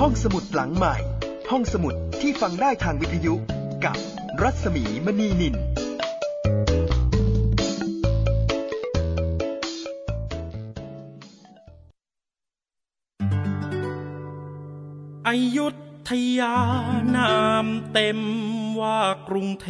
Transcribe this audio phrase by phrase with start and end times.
[0.00, 0.96] ห้องสมุดหลังใหม่
[1.50, 3.34] ห้องสมุดที่ฟังได้ทางวิทยุ
[3.84, 3.96] กับ
[4.42, 5.54] รัศมีมณีนิน
[15.28, 15.68] อยุ
[16.08, 16.56] ธยา
[17.16, 17.34] นา
[17.64, 18.20] มเต็ม
[18.80, 19.68] ว่ากรุงเท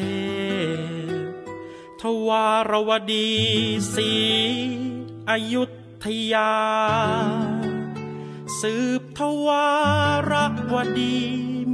[1.14, 1.22] พ
[2.00, 3.30] ทวารวดี
[3.94, 4.12] ศรี
[5.30, 5.62] อยุ
[6.04, 6.50] ธยา
[8.60, 9.68] สืบทวา
[10.30, 10.34] ร
[10.72, 11.18] วดี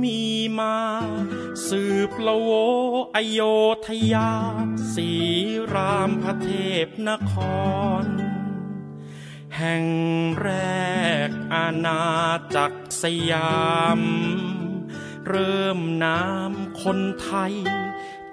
[0.03, 0.21] มี
[0.59, 0.79] มา
[1.69, 2.51] สืบละโว
[3.17, 3.41] อโย
[3.87, 4.33] ธยา
[4.95, 5.11] สี
[5.73, 6.51] รามพระเท
[6.85, 7.33] พนค
[8.03, 8.05] ร
[9.57, 9.87] แห่ง
[10.43, 10.51] แร
[11.27, 12.03] กอาณา
[12.55, 14.01] จักรสยาม
[15.29, 17.55] เริ่มน้ำคนไทย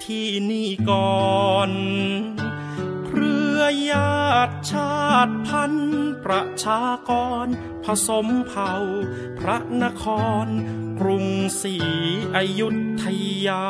[0.03, 1.71] ที่นี่ก่อน
[3.89, 4.93] ญาติชา
[5.27, 7.12] ติพันธุ์ประชาก
[7.45, 7.48] ร
[7.85, 8.73] ผสมเผ่า
[9.39, 10.05] พระนค
[10.45, 10.48] ร
[10.99, 11.27] กรุง
[11.62, 11.76] ศรี
[12.35, 12.70] อยุ
[13.04, 13.05] ธ
[13.48, 13.65] ยา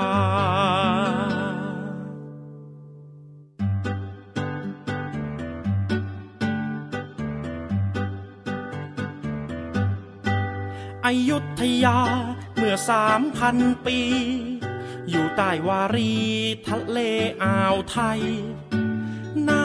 [11.05, 11.99] อยุธยา
[12.55, 13.99] เมื่อสามพันปี
[15.09, 16.13] อยู่ใต้วารี
[16.67, 16.99] ทะเล
[17.43, 18.21] อ่าวไทย
[19.49, 19.60] น้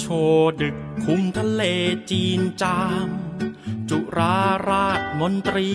[0.00, 0.06] โช
[0.60, 1.62] ดึกคุมทะเล
[2.10, 3.08] จีนจาม
[3.90, 5.68] จุราราชมนตรี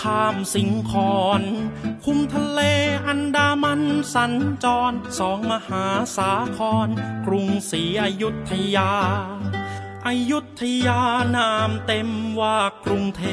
[0.00, 1.42] ข้ามสิงคอน
[2.04, 2.60] คุมทะเล
[3.06, 3.82] อันดามัน
[4.14, 4.32] สัญ
[4.64, 6.88] จรสองมหาสาคร
[7.26, 8.92] กรุงศรีอยุธยา
[10.08, 11.02] อยุธยา
[11.36, 13.24] นามเต็มว่ากรุงเท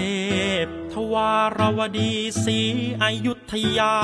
[0.62, 0.64] พ
[0.94, 2.14] ทวารวดี
[2.44, 2.60] ศรี
[3.04, 3.96] อยุธยา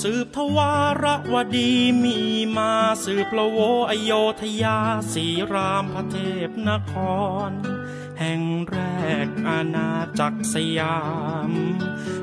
[0.00, 1.70] สืบทวารวดี
[2.02, 2.18] มี
[2.56, 2.72] มา
[3.04, 3.58] สืบละโว
[3.90, 4.78] อโยธยา
[5.12, 6.92] สีรามพระเทพนค
[7.48, 7.50] ร
[8.20, 8.78] แห่งแร
[9.26, 11.00] กอาณาจักรสยา
[11.50, 11.52] ม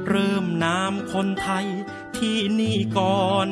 [0.08, 1.68] เริ่มนามคนไทย
[2.18, 3.50] ที่นี่ก่อน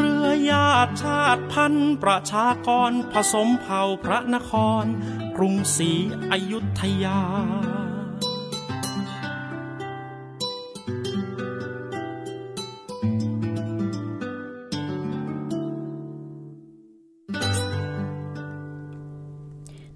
[0.00, 4.52] เรือญาติชาติพันธุ์ประชากรผสมเผ่าพระนค
[4.82, 4.84] ร
[5.36, 5.90] กรุงศรี
[6.30, 7.20] อยุธยา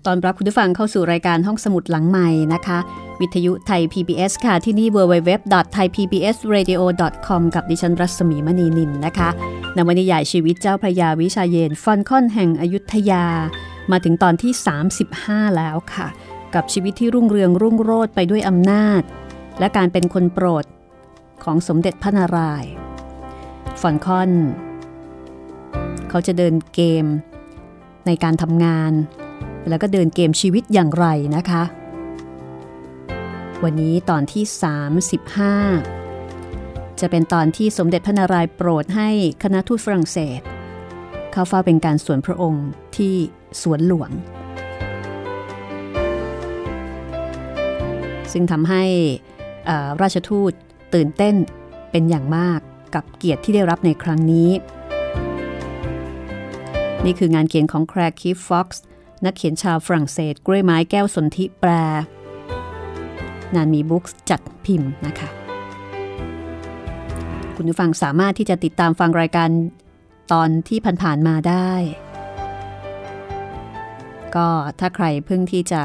[0.07, 2.79] ตอนรับคุณผู้ฟังเข้าสู่รายการห้องสมุดหลังใหม่นะคะ
[3.21, 9.29] วิทยุไทย PBS ค่ะ ที่นี่ www.thaipbsradio.com กับดิฉันรัศมีมณีนินนะคะ
[9.77, 13.25] นวนิยายชีวิตเจ้าพระยาวิชาเยนฟอนคอนแห่งอยุธยา
[13.91, 14.53] มาถึงตอนที่
[15.05, 16.07] 35 แล้วค่ะ
[16.55, 19.03] กับชีวิตที่รุ่งเรืองรุ่งโรจน์ไปด้วยอำนาจ
[19.59, 20.65] และการเป็นคนโปรด
[21.45, 22.73] ของสมเด็จพระนารายณ์
[23.81, 24.31] ฟอนคอน
[26.09, 27.05] เขาจะเดินเกม
[28.07, 28.93] ในการทำงาน
[29.69, 31.07] แล้วก็เดินเกมชีวิตอย่างไร
[31.37, 31.63] นะคะ
[33.67, 34.45] วันนี้ตอนที่
[36.13, 39.09] 35 จะเป็นตอนที่สมเด็จพระนารายณ์โปรดให้
[39.43, 40.41] คณะทูตฝรั่งเศส
[41.33, 42.67] เข้าเฝ้าเป็นการสวนพระองค์
[42.97, 43.15] ที่
[43.63, 44.11] สวนหลวง
[48.33, 48.85] ซึ่งทำให้
[50.03, 50.53] ราชทูต
[50.95, 51.35] ตื่นเต้น
[51.91, 52.61] เป็นอย่างมาก
[52.95, 54.51] กับเกียรติที่ได้รับในครั้งนี้
[57.05, 58.83] นี่คืองานเขียนของแคลร์คีฟฟ็อกซ์
[59.25, 61.71] นักเขียนชาวฝรั่งเศสกล้วยไม้แก้วสนธิแปล
[63.55, 65.29] นานมีบุ๊กจัดพิมพ์นะคะ
[67.57, 69.51] คุณผู้ฟังสามารถที่จะติดตามฟังรายการ
[70.33, 71.73] ตอนที่ผ่านๆมาได้
[74.35, 75.83] ก็ถ้าใครเพิ่งที่จะ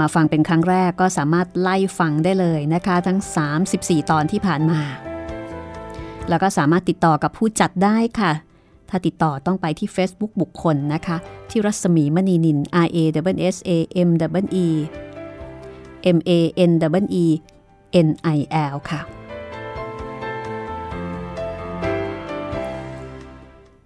[0.00, 3.18] มาฟังเป็นครั้งแรกก็สามารถไล่ฟังได้เลยนะคะ ทั้ง
[3.64, 4.80] 34 ตอนที่ผ่านมา
[6.28, 8.32] แล้วก็สามารถติดต่อกับผู้จัดได้ค่ะ
[8.88, 11.16] ถ้าติดต่อต้องไปที่ Facebook บุคคลนะคะ
[11.50, 12.98] ที่รัศมีมณีนิน R A
[13.34, 13.70] W S A
[14.08, 14.10] M
[14.42, 14.68] W E
[16.16, 16.30] M A
[16.70, 17.26] N W E
[18.06, 18.38] N I
[18.72, 19.00] L ค่ะ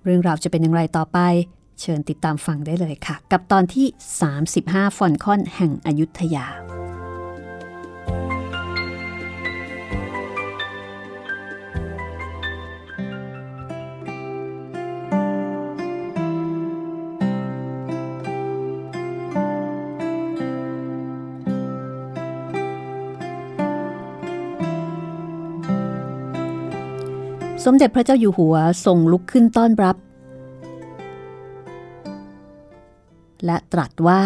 [0.05, 1.19] เรื่องราวจะเป็นอย่างไรต่อไป
[1.81, 3.87] เชิญติดตามฟังได้เลยค่ะ กับตอนที่
[4.43, 6.47] 35 ฟอนคอนแห่งอยุธยา
[27.65, 29.97] สมเด็จพระเจ้าอยู่หัวทรงลุกขึ้นต้อนรับ
[33.45, 34.23] และตรัสว่า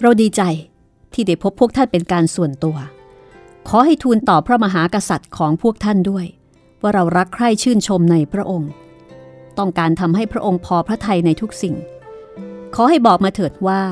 [0.00, 0.42] เราดีใจ
[1.12, 2.76] ที่ได้พบพวกท่านเป็นการส่วนตัว
[3.68, 6.26] ขอให้ทูลต่อพระมหากษัตริย์ของพวกท่านด้วย
[6.82, 8.70] ว่าเรารักใคร่ชื่นชมในพระองค์
[9.58, 11.74] ต้องการทำให้พระองค์พอพระทัยในทุกสิ่ง
[12.74, 13.82] ขอให้บอกมาเถิดว่า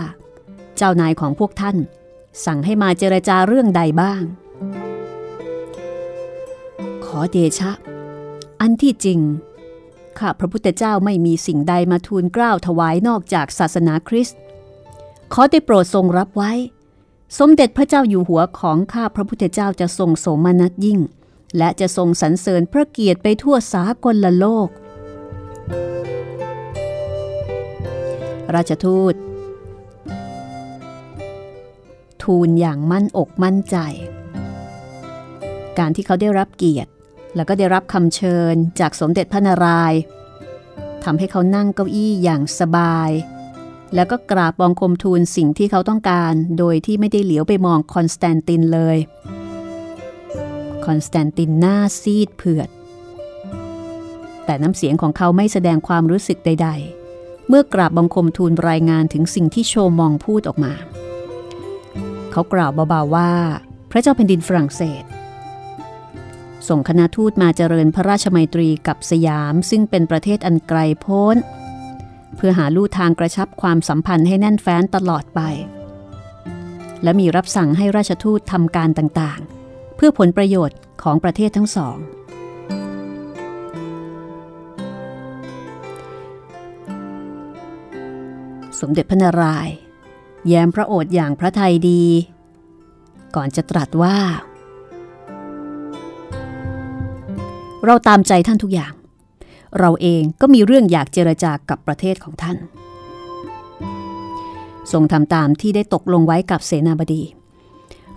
[0.76, 1.76] เจ้านายของพวกท่าน
[2.44, 4.22] สั่งให้มาเจรจาเรื่องใดบ้าง
[7.10, 7.70] ขอเดชะ
[8.60, 9.20] อันที่จริง
[10.18, 14.38] ข้าพระพุทธเจ้าไม่มีสิ่งใดมาทูลเกล้าถวายนอกจากศาสนาคริสต์
[15.32, 16.52] ขอได้โปรดทรงรับไว้
[17.38, 20.98] สมเด็จพระเจ้าอยู่หัวของข้าพระพุทธเจ้าจะทรงโสมนัสยิ่ง
[21.58, 24.68] และจะทรงสรรเสริญพระเกียรติไปทั่วสากลละโลก
[28.54, 29.14] ราชทูต
[32.22, 33.76] ทูลอย่างมั่นอกมั่นใจ
[35.78, 36.90] การที่เขาได้รับเกียรติ
[37.34, 40.00] แล้วก็ได้รับคำเชิญจากสมเด็จพระนารายณ์
[41.04, 43.10] ทำให้เขานั่งเก้าอี้อย่างสบาย
[43.94, 48.98] แล้วก็กราบบังคมทูลสิ่งที่เขาต้องการ โดยที่ไม่ได้เหลียวไปมองคอนสแตนตินเลย
[50.86, 52.68] คอนสแตนตินหน้าซีดเผือด
[54.44, 56.68] แต่น้ำเสียงของเขาไม่แสดงความรู้สึกใด
[57.08, 60.72] ๆ เมื่อกราบบังคมทูลรายงานถึงสิ่งที่โชมองพูดออกมา
[62.32, 63.30] เขากล่าวเบาๆว่า
[63.90, 65.02] พระเจ้าแผ่นดินฝรั่งเศส
[66.68, 71.36] ส่งคณะทูตมาเจริญพระราชมัยตรีกับสยาม ซึ่งเป็นประเทศอันไกลโพ้น
[72.36, 75.40] เพื่อหาลู่ทางกระชับความสัมพันธ์ให้แน่นแฟ้นตลอดไป
[77.02, 81.96] และมีรับสั่งให้ราชทูตทำการต่างๆ เพื่อผลประโยชน์ของประเทศทั้งสอง
[88.80, 89.74] สมเด็จพระนารายณ์
[90.48, 92.04] แย้มพระโอษฐ์อย่างพระไทยดี
[93.36, 94.16] ก่อนจะตรัสว่า
[97.84, 98.92] เราตามใจท่านทุกอย่าง
[99.78, 102.56] เราเองก็มีเรื่องอยากเจรจากับประเทศของท่าน
[104.92, 107.22] ทรงทำตามที่ได้ตกลงไว้กับเสนาบดี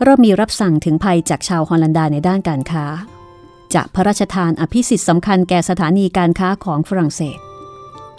[0.04, 2.86] เรามีรับสั่งถึงภัยจากชาวฮอลันดาในด้านการค้า
[3.74, 7.40] จะพระราชทานอภิสิทธิ์สำคัญแก่สถานีการค้าของฝรั่งเศส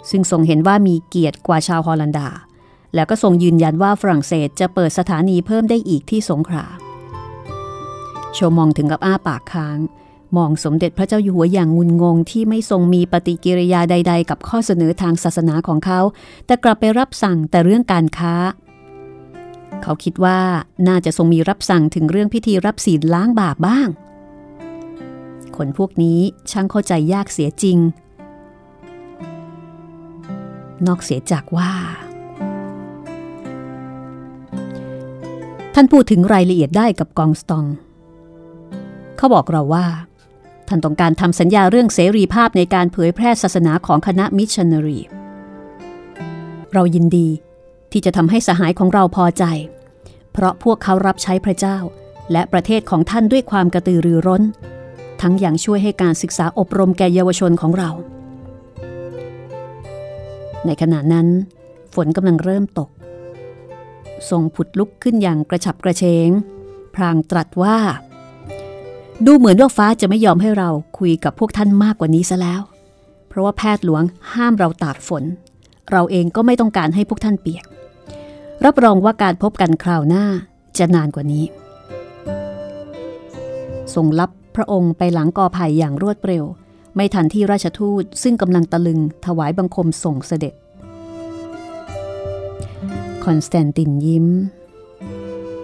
[0.09, 2.27] ซึ่งทรงเห็นว่ามีเกียรติกว่าชาวฮอลันดา
[2.95, 6.65] แล้วก็ทรงยืนยันว่าฝรั่งเศสจะเปิดสถานีเพิ่มได้อีกที่สงขลา
[8.33, 9.77] โชมองถึงกับอ้าปากค้าง
[10.37, 15.99] มองสมเด็จพระเจ้าอยู่หัวอย่างงุนงงที่ไม่ทรงมีปฏิกิริยาใด ๆ กับข้อเสนอทางศาสนาของเขา
[16.45, 18.35] แต่กลับไปรับสั่งแต่เรื่องการค้า
[19.83, 20.39] เขาคิดว่า
[20.87, 23.87] น่าจะทรงมีรับสั่งถึงเรื่องพิธีรับศีลล้างบาปบ้าง
[25.55, 26.19] คนพวกนี้
[26.51, 27.77] ช่างเข้าใจยากเสียจริง
[30.87, 31.71] นอกเสียจากว่า
[35.73, 37.65] ท่านพูดถึงรายละเอียดได้กับกองสตอง
[39.17, 39.85] เขาบอกเราว่า
[40.67, 44.99] ท่านต้องการทำสัญญาเรื่องเสรีภาพในการเผยแพร่ศาสนาของคณะมิชชันนารี
[46.73, 47.27] เรายินดี
[47.91, 49.43] ที่จะทำให้สหายของเราพอใจ
[50.31, 51.77] เพราะพวกเขารับใช้พระเจ้า
[52.31, 54.43] และประเทศของท่านด้วยความกระตือรือร้น
[55.21, 57.89] ทั้งอย่างช่วยให้การศึกษาอบรมแก่เยาวชนของเรา
[60.65, 61.27] ในขณะนั้น
[61.95, 62.89] ฝนกำลังเริ่มตก
[64.29, 66.29] ทรงผุดลุกขึ้นอย่างกระฉับกระเฉง
[66.95, 67.77] พรางตรัสว่า
[69.25, 72.61] ดูเหมือนว่าฟ้าจะไม่ยอมให้เราคุยกับพวกท่านมากกว่านี้ซะแล้ว
[73.27, 74.03] เพราะว่าแพทย์หลวง
[74.33, 75.23] ห้ามเราตากฝน
[75.91, 77.65] เราเองก็ไม่ต้องการให้พวกท่านเปียก
[78.65, 80.25] รับรองว่าการพบกันคราวหน้า
[80.77, 81.45] จะนานกว่านี้
[83.95, 86.43] ทรงรับพระองค์ไปหลังกอไผ่อย่างรวดเร็ว
[86.95, 90.53] ไม่ทันที่ราชทูตซึ่งกำลังตะลึงถวายบังคมส่งเสด็จ
[93.25, 94.27] คอนสแตนตินยิ้ม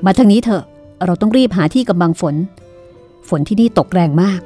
[0.06, 0.64] มาทางนี้เถอะ
[1.06, 2.36] เราต้องรีบหาที่กำบังฝน
[3.32, 4.42] ฝนที่นี่ตกแรงมาก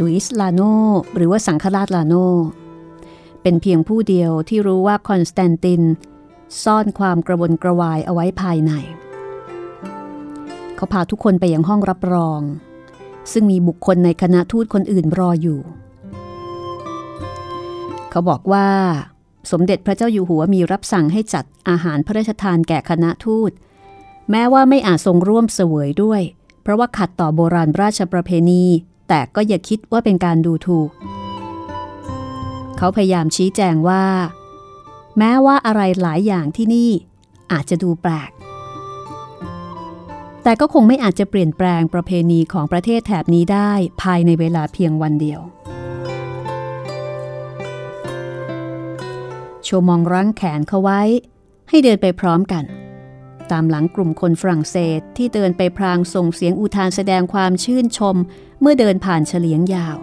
[0.00, 0.60] ลุยส์ลาโน
[1.16, 2.14] หรือว่าสังคราชลาโน
[3.42, 5.82] เป็นเพียงผู้เดียวที่รู้ว่าคอนสแตนติน
[6.62, 8.72] ซ่อนความกระวนกระวายเอาไว้ภายใน
[10.80, 12.40] เขาพาทุกคนไปยังห้องรับรอง
[13.32, 15.60] ซึ่งมีบุคคลในคณะทูตคนอื่นรออยู่
[18.10, 18.68] เขาบอกว่า
[19.50, 23.50] สมเด็จพระเจ้าอยู่หัวมีรับสั่งให้จัดอาหารพระราชทานแก่คณะทูต
[24.30, 26.22] แม้ว่าไม่อาจทรงร่วมเสวยด้วย
[26.62, 28.64] เพราะว่าขัดต่อโบราณราชประเพณี
[29.08, 30.90] แต่ก็อย่าคิดว่าเป็นการดูถูก
[32.78, 34.04] เขาพยายามชี้แจงว่า
[35.18, 36.90] แม้ว่าอะไรหลายอย่างที่นี่
[37.52, 38.30] อาจจะดูแปลก
[40.42, 45.40] แต่ก็คงไม่อาจจะเปลี่ยนแปลงประเพณีของประเทศแถบนี้ได้ภายในเวลาเพียงวันเดียว
[49.64, 51.00] โชมองรั้งแขนเขาไว้
[51.68, 52.64] ให้เดินไปพร้อมกัน
[53.50, 58.16] ตามหลังกลุ่มคนฝรั่งเศสที่เดินไปพรางส่งเสียงอุทานแสดงความชื่นชม
[58.60, 59.96] เมื่อเดินผ่านเฉลียงยาว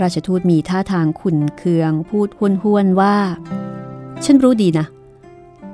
[0.00, 3.16] ราชทูตมีท่าทางขุนเคืองพูดห้วนๆว่า
[4.24, 4.86] ฉันรู้ดีนะ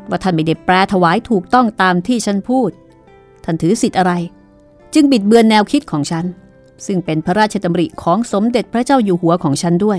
[0.08, 2.70] ว่าท่านไม่ได้แปลถวายถูกต้องตามที่ฉันพูด
[3.44, 4.12] ท่านถือสิทธิ์อะไร
[4.94, 6.24] จึงบิดเบือนแนวคิดของฉัน
[6.86, 9.98] ซึ่งเป็นพระราชดำริของสมเด็จพระเจ้าอยู่หัวของฉันด้วย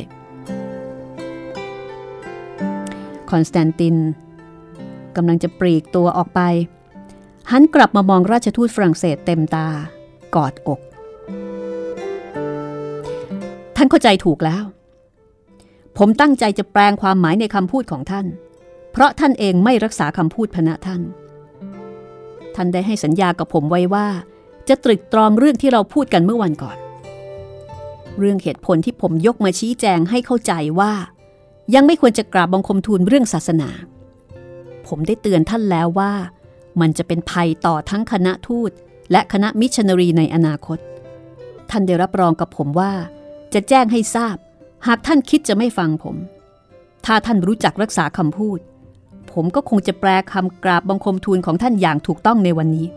[3.30, 3.96] คอนสแตนติน
[5.16, 6.42] กำลังจะปลีกตัวออกไป
[7.52, 9.68] หันกลับมามองราชทูตฝรั่งเศสเต็มตา
[10.36, 10.80] กอดอก
[13.76, 14.64] ท่านเข้าใจถูกแล้ว
[15.98, 18.26] ผมตั้งใจจะแปลงความหมายในคำพูดของท่าน
[18.92, 21.02] เพราะท่านเองไม่รักษาคำพูดพนะท่าน
[22.56, 24.08] ท่านได้ให้สัญญากับผมไว้ว่า
[24.70, 26.78] จะตรึกตรองเรื่องที่เราพูดกันเมื่อวันก่อน
[28.20, 30.94] เรื่องเหตุผลที่ผมยกมาชี้แจงให้เข้าใจว่า
[31.76, 33.70] ยังไม่ควรจะกราบบังคมทูลเรื่องศาสนา
[34.88, 36.14] ผมได้เตือนท่านแล้วว่า
[36.82, 38.72] มันจะเป็นภัยต่อทั้งคณะทูต
[39.12, 40.80] และคณะมิชชันนารีในอนาคต
[41.70, 42.92] ท่านได้รับรองกับผมว่า
[43.54, 44.38] จะแจ้งให้ทราบ
[44.88, 46.16] หากท่านคิดจะไม่ฟังผม
[47.06, 48.60] ถ้าท่านรู้จักรักษาคำพูด
[49.34, 52.88] ผมก็คงจะแปลคำกราบบังคมทูลของท่านอย่างถูกต้องในวันนี้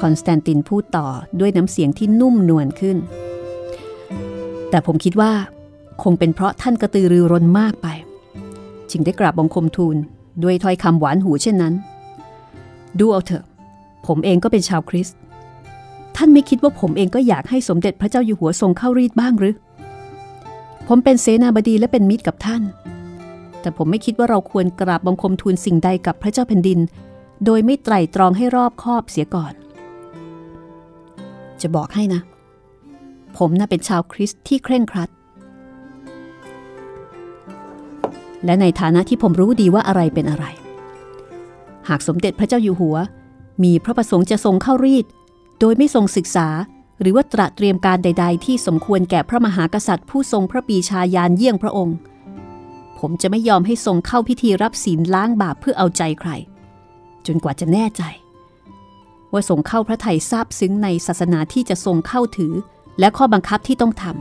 [0.00, 1.06] คอนสแตนตินพูดต่อ
[1.40, 2.96] ด้วยน้ำเสียงที่นุ่มนวลขึ้น
[4.70, 5.32] แต่ผมคิดว่า
[6.02, 7.86] คงเป็นเพราะท่านกระตือรือร้นมากไป
[8.90, 9.96] จึงได้กราบบังคมทูล
[10.42, 11.74] ด้วยถ้อยคำหวานหูเช่นนั้น
[12.98, 13.44] ดูเอาเถอะ
[14.06, 15.18] ผมเองก็เป็นชาวคริสต์
[16.16, 19.54] ท่านไม่คิดว่าผมเองก็อยากให้สมเด็จพระเจ้าอยู่หัวทรงเข้ารีดบ้างหรือ
[20.88, 22.62] ผมเป็นเสนาบดีและเป็นมิตรกับท่าน
[23.60, 26.78] แต่ผมไม่คิดว่าเราควรกราบบังคมทูลสิ่งใดกับพระเจ้าแผ่นดิน
[27.44, 29.52] โดยไม่ไตร่ตรองให้รอบคอบเสียก่อน
[31.60, 32.20] จะบอกให้นะ
[33.36, 35.10] ผมน่ะเป็นชาวคริสต์ที่เคร่งครัด
[38.44, 40.44] และในฐานะที่ผมรู้ดีว่าอะไรเป็นอะไร
[41.88, 42.96] หากสมเด็จพระเจ้าอยู่หัว
[43.64, 45.06] มีพระประสงค์จะทรงเข้ารีด
[45.60, 46.48] โดยไม่ทรงศึกษา
[47.00, 51.96] หรือว่าตระเตรียมการใด ๆ ที่สมควรแก่พระมหากษัตริย์ผู้ทรงพระปีชายานเยี่ยงพระองค์
[52.98, 56.30] ผมจะไม่ยอมให้ทรงเข้าพิธีรับศีลล้างบาปเพื่อเอาใจใคร
[57.26, 58.02] จนกว่าจะแน่ใจ
[59.32, 62.52] ว่าทรงเข้าพระไถ่ทราบซึ้งในศาสนาที่จะทรงเข้าถือ
[62.98, 64.14] และข้อบังคับที่ต้องทำ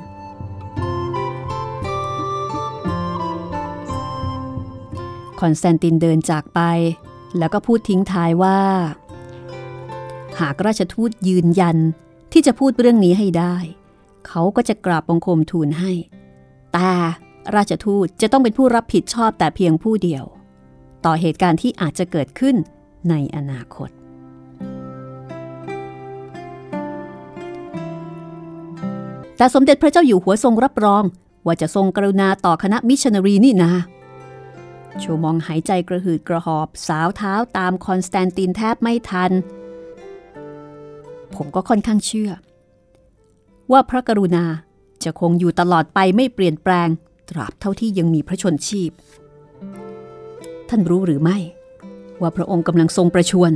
[5.39, 6.59] คอนสแตนตินเดินจากไป
[7.37, 8.59] แล้วก็พูดทิ้งท้ายว่า
[10.39, 11.77] หากราชทูตยืนยัน
[12.31, 13.55] ที่จะพูดเรื่องนี้ให้ได้
[14.27, 15.91] เขาก็จะกราบบังคมทูลให้
[16.73, 16.91] แต่
[17.55, 20.23] ราชทูตจะต้องเป็นผู้รับผิดชอบแต่เพียงผู้เดียว
[21.05, 22.55] ต่อเหตุการณ์ที่อาจจะเกิดขึ้น
[23.09, 23.89] ในอนาคต
[29.37, 31.03] แต่สมเด็จพระเจ้าอยู่หัวทรงรับรอง
[31.45, 33.71] ว่าจะทรงกรุณาต่อคณะมิชชันนารีนี่นา
[34.99, 39.31] โชมองหายใจกระหืดกระหอบ สาวเท้าตามคอนสแตนตินแทบไม่ทัน
[41.35, 42.31] ผมก็ค่อนข้างเชื่อ
[43.71, 44.45] ว่าพระกรุณา
[45.03, 46.89] จะคงอยู่ตลอดไปไม่เปลี่ยนแปลง
[47.29, 48.91] ตราบเท่าที่ยังมีพระชนชีพ
[50.69, 51.37] ท่านรู้หรือไม่
[52.21, 53.51] ว่าพระองค์กำลังทรงประชวร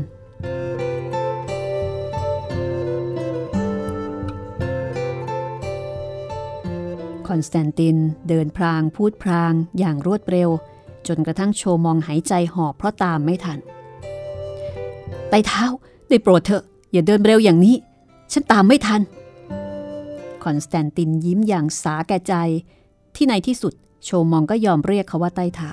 [7.28, 7.98] คอนสแตนติน
[8.30, 10.50] เดินพรางพูดพรางอย่างรวดเร็ว
[11.08, 13.60] จนกระทั่งโชว์มองหายใจหอบเพราะตามไม่ทัน
[15.30, 15.66] ไต่เท้า
[16.10, 17.76] ได้โปรดเถอะอย่าเดินเร็วอย่างนี้
[18.32, 19.02] ฉันตามไม่ทัน
[20.44, 22.36] คอนสแตนตินยิ้มอย่างสาแก่ใจ
[23.16, 23.74] ที่ในที่สุด
[24.06, 25.72] โชมองก็ยอมเรียกเขาว่าใต้เท้า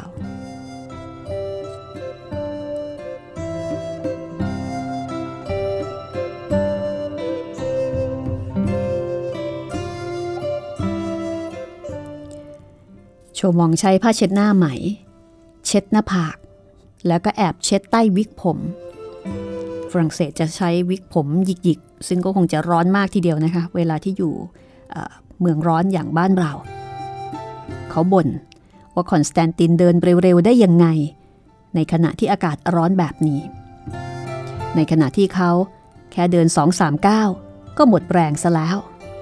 [13.34, 14.66] โชมองใช้ผ้าเช็ดหน้าไหม
[15.66, 16.36] เช็ดหน้าผาก
[17.06, 18.58] แล้วก็แอบเช็ดใต้วิกผม
[19.90, 24.32] ฝรั่งเศสจะใช้วิกผมหยิกๆ ซึ่งก็คงจะร้อนมากทีเดียวนะคะ เวลาที่อยู่
[25.40, 26.52] เมืองร้อนอย่างบ้านเรา
[27.90, 28.28] เขาบ่น
[28.94, 30.86] ว่าคอนสแตนตินเดินเร็วๆได้ยังไง
[31.74, 33.40] ในขณะที่อากาศร้อนแบบนี้
[34.76, 35.50] ในขณะที่เขา
[36.12, 37.28] แค่เดินสองสามก้าว
[37.78, 38.76] ก็หมดแรงซะแล้ว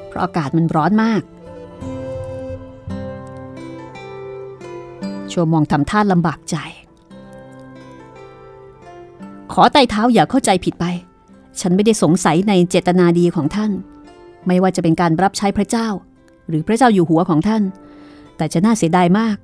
[0.08, 1.23] เพราะอากาศมันร้อนมาก
[5.30, 6.56] ชัวมองทำท่าลำบากใจ
[9.52, 10.85] ขอไต่เท้าอย่าเข้าใจผิดไป
[11.61, 13.73] ฉันไม่ได้สงสัยในเจตนาดีของท่าน
[14.46, 15.88] ไม่ว่าจะเป็นการรับใช้พระเจ้า
[16.49, 17.62] หรือพระเจ้าอยู่หัวของท่าน
[18.37, 19.37] แต่จะน่าเสียดายมาก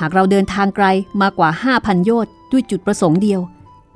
[0.00, 0.86] หากเราเดินทางไกล
[1.22, 3.40] มากว่า 5,000 โยชน์ด้วยจุดประสงค์เดียว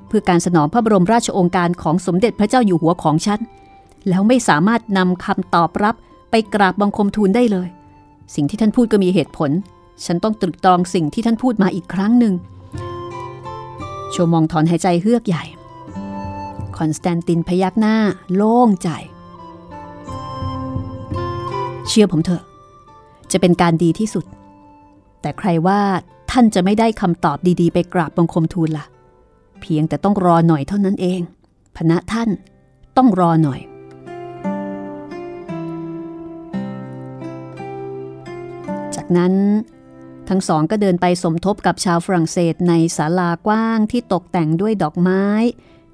[0.07, 3.39] เพื่อการสนองพระบรมราชโองการของสมเด็จพระเจ้าอยู่หัวของฉัน
[4.09, 5.95] แล้วไม่สามารถนำคำตอบรับ
[6.31, 7.69] ไปกราบบังคมทูลได้เลย
[8.35, 9.51] สิ่งที่ท่านพูดก็มีเหตุผล
[10.05, 12.33] ฉันต้องตรึกตรองสิ่งที่ท่านพูดมาอีกครั้งหนึ่ง
[14.11, 15.43] โชมองถอนหายใจเฮือกใหญ่
[16.77, 17.95] คอนสแตนตินพยักหน้า
[18.35, 18.89] โล่งใจ
[21.87, 22.43] เชื่อผมเถอะ
[23.33, 24.25] จะเป็นการดีที่สุด
[25.21, 25.79] แต่ใครว่า
[26.31, 28.85] ท่านจะไม่ได้คำตอบดีๆ ไปกราบบังคมทูลละ่ะ
[29.61, 31.21] เพียงแต่ต้องรอหน่อยเท่านั้นเอง
[31.75, 32.29] พนะท่าน
[32.97, 33.59] ต้องรอหน่อย
[38.95, 39.33] จากนั้น
[40.29, 45.25] ทั้งสองก็เดินไปสมทบกับชาวฝรั่งเศสในศาลากว้างที่ตกแต่งด้วยดอกไม้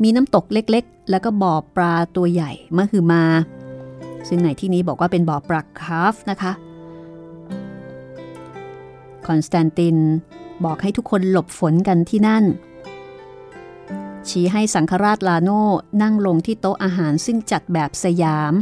[0.04, 3.24] มีน้ำตกเล็กๆ แล้วก็บ่อปลาตัวใหญ่มหึมา
[4.28, 6.52] ซึ่งในที่นี้บอกว่าเป็นบ่อปลาคาร์ปนะคะ
[9.28, 9.98] คอนสแตนติน
[10.66, 12.44] บอกให้ทุกคนหลบฝนกันที่นั่น
[14.30, 15.64] ชี้ให้สังฆราชลาโน่
[16.02, 18.54] นั่งลงที่โต๊ะอาหารซึ่งจัดแบบสยาม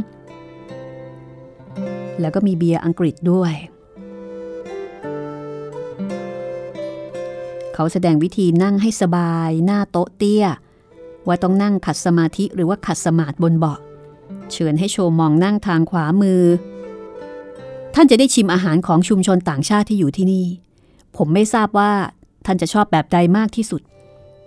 [2.20, 3.52] แล้วก็มีเบียร์อังกฤษด้วย
[7.74, 10.44] เขาแสดงวิธีนั่งให้สบายหน้าโต๊ะเตี้ย
[11.26, 13.78] ว่าต้องนั่งขัดสมาธิหรือว่าขัดสมาธิบนเบาะ
[14.52, 16.42] เชิญให้โชว์มองนั่งทางขวามือ
[17.98, 20.46] ท่านจะได้ชิมอาหารของชุมชนต่างชาติที่อยู่ที่นี่
[21.16, 21.92] ผมไม่ทราบว่า
[22.46, 23.82] ท่านจะชอบแบบใดมากที่สุด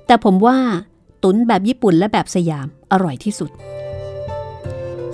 [0.07, 0.57] แต่ผมว่า
[1.23, 3.51] ตุ๋นแบบญี่ปุ่นและแบบสยามอร่อยที่สุด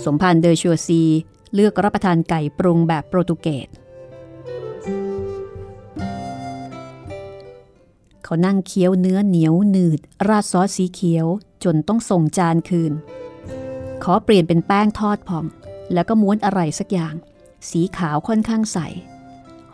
[0.05, 1.01] สมพันธ์เดอชัวซี
[1.53, 3.67] เลือกรับประทานไก่ปรุงแบบโปรตุเกส
[8.23, 11.27] เขานั่งเคี้ยวเนื้อเหนียวหนืด ราดซอสสีเขียว
[11.63, 12.93] จนต้องส่งจานคืน
[14.03, 15.45] ขอเปลี่ยนเป็นแป้งทอดพอง
[15.93, 17.15] แล้วก็ม้วนอะไรสักอย่าง
[17.69, 18.79] สีขาวค่อนข้างใส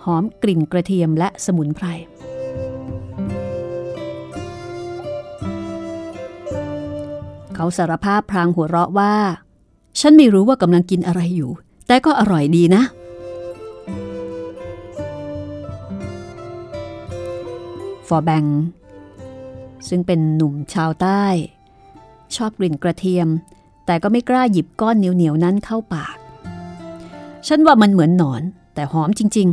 [0.03, 1.87] หอมกลิ่นกระเทียมและสมุนไพร
[7.53, 9.13] เขาสารภาพพรางหัวเราะว่า
[9.99, 11.51] ฉันไม่รู้ว่ากำลังกินอะไรอยู่
[11.87, 12.83] แต่ก็อร่อยดีนะ
[18.07, 18.45] ฟอร์แบง
[19.87, 21.23] ซึ่งเป็นหนุ่มชาวใต้
[22.35, 23.27] ชอบกลิ่นกระเทียม
[23.85, 26.15] แต่ก็ไม่กล้าหยิบก้อนเหนียวๆนั้นเข้าปาก
[27.47, 28.41] ฉันว่ามันเหมือนหนอน
[28.75, 29.47] แต่หอมจริง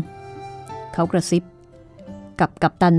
[0.45, 1.43] ๆ เขากระซิบ
[2.41, 2.97] กับกัปตัน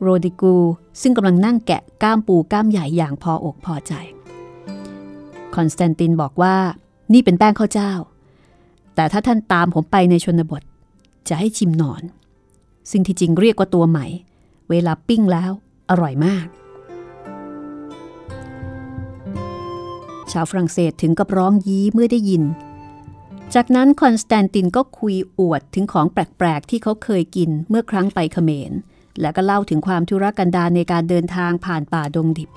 [0.00, 0.54] โรดิกู
[1.02, 3.92] ซึ่งกำลังนั่งแกะก้ามปูก้ามใหญ่อย่างพออกพอใจ
[5.54, 6.54] คอนสแตนตินบอกว่า
[7.12, 7.92] นี่เป็นแป้งข้าวเจ้า
[8.94, 10.62] แต่ถ้าท่านตามผมไปในชนบท
[11.28, 12.02] จะให้ชิมหนอน
[12.90, 14.06] ซึ่งที่จริงเรียกว่าตัวไหม
[14.70, 15.52] เวลาปิ้งแล้ว
[15.90, 16.46] อร่อยมาก
[20.32, 22.42] ชาวฝรั่งเศสถึงกับร้องยี้เมื่อได้ยิน
[23.56, 28.72] จากนั้นคอนสแตนตินก็คุยอวดถึงของแปลก ๆ ที่เขาเคยกินเมื่อครั้งไปเขมร
[29.20, 32.50] และก็เล่าถึงความทุรกันดารในการเดินทางผ่านป่าดงดิบ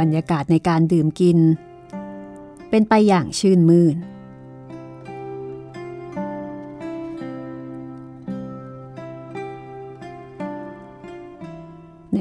[0.00, 1.38] บรรยากาศในการดื่มกิน
[2.70, 3.96] เป็นไปอย่างชื่นมืน่น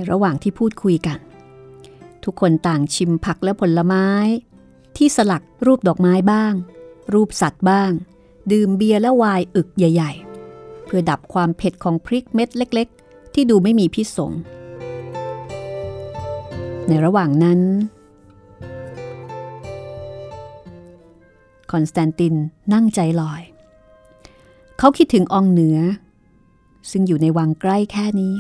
[0.10, 1.20] ระหว่างที่พูดคุยกัน
[2.24, 4.08] ทุกคนต่างชิมผักและผลไม้
[4.98, 6.54] ที่สลักรูปดอกไม้บ้าง
[7.14, 7.92] รูปสัตว์บ้าง
[8.52, 10.12] ดื่มเบียร์และไวน์อึกใหญ่
[10.50, 14.32] ๆ เพื่อดับความเผ็ดของพริกเม็ดเล็ก ๆ ที่ดูไม่มีพิษสง
[16.88, 17.60] ในระหว่างนั้น
[21.72, 22.36] คอนสแตนติน
[22.74, 23.42] นั่งใจลอย
[24.78, 25.80] เขาคิดถึงองเหนือ
[26.92, 28.34] ซึ่งอยู่ในวังใกล้แค่นี้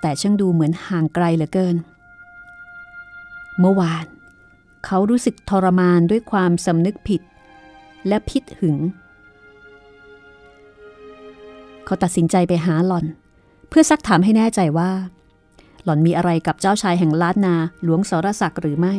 [0.00, 1.76] แต่ช่างดูเหมือนห่างไกลเหลือเกิน
[3.58, 4.06] เมื่อวาน
[4.86, 7.20] เขารู้สึกทรมานด้วยความสำนึกผิด
[8.08, 8.76] และพิษหึง
[11.84, 13.06] เขาตัดสินใจไปหาหล่อน
[13.68, 14.90] เพื่อซักถามให้แน่ใจว่า
[15.84, 18.94] หล่อนมีอะไรกับเจ้าชายแห่งล้านนาหลวงสรศักดิ์หรือไม่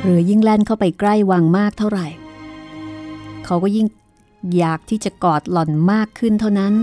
[0.00, 2.06] เรือยิ่งแล่นเข้าไปใกล้วังมากเท่าไหร่
[3.44, 3.86] เขาก็ยิ่ง
[4.56, 6.74] อยากที่จะกอดหล่อนมากขึ้นเท่านั้น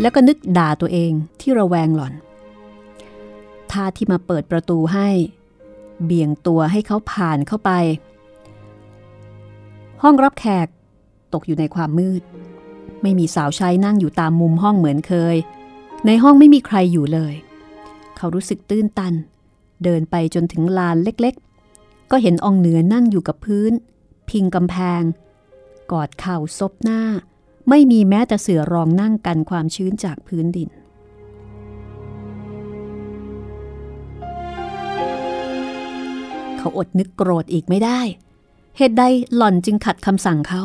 [0.00, 2.14] แล้วก็นึกด่าตัวเองที่ระแวงหล่อน
[3.72, 5.08] ท่าที่มาเปิดประตูให้
[6.04, 7.70] เบี่ยงตัวให้เขาผ่านเข้าไป
[10.02, 10.68] ห้องรับแขก
[11.32, 12.22] ตกอยู่ในความมืด
[13.02, 15.36] ไม่มีสาวใช้นั่งอยู่ตามมุมห้องเหมือนเคย
[16.06, 17.34] ในห้องไม่มีใครอยู่เลย
[18.16, 19.14] เขารู้สึกตื้นตัน
[19.84, 23.72] เดินไปจนถึงลานเล็กๆ ก็เห็นองเหนือนั่งอยู่กับพื้น
[24.30, 25.02] พิงกำแพง
[25.92, 27.02] กอดเข่าซบหน้า
[27.68, 30.70] ไม่มีแม้แต่เสื่อรองนั่งกันความชื้นจากพื้นดิน
[36.58, 38.00] เขาอดนึกโกรธอีกไม่ได้
[38.76, 39.02] เหตุใด
[39.34, 40.62] หล่อนจึงขัดคำสั่งเขา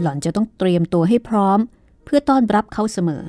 [0.00, 1.58] หล่อนจะต้องเตรียมตัวให้พร้อม
[2.04, 3.22] เพื่อต้อนรับเขาเสมอ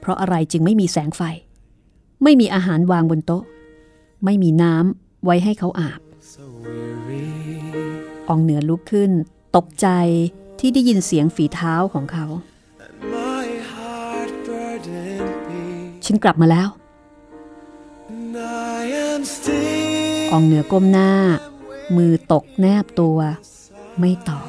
[0.00, 1.22] เพราะอะไรจึงไม่มีแสงไฟ
[2.22, 3.44] ไม่มีอาหารวางบนโต๊ะ
[4.24, 6.00] ไม่มีน้ำไว้ให้เขาอาบ
[8.28, 9.10] อองเหนือลุกขึ้น
[9.56, 9.88] ตกใจ
[10.58, 12.26] ที่ได้ยินเสียงฝีเท้าของเขา
[16.04, 16.68] ฉันกลับมาแล้ว
[20.32, 21.12] อองเหนือก้มหน้า
[21.96, 23.18] มือตกแนบตัว
[23.98, 24.48] ไม่ตอบ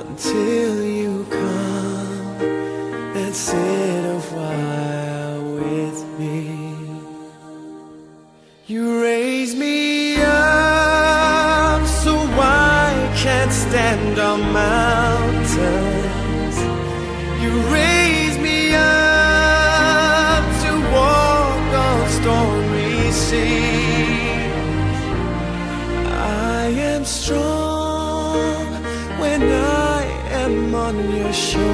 [0.00, 2.28] Until you come
[3.22, 4.17] and sit a
[8.70, 15.56] You raise me up so I can't stand on mountains.
[17.42, 25.00] You raise me up to walk on stormy seas.
[26.12, 28.66] I am strong
[29.18, 30.02] when I
[30.44, 31.64] am on your shoulders.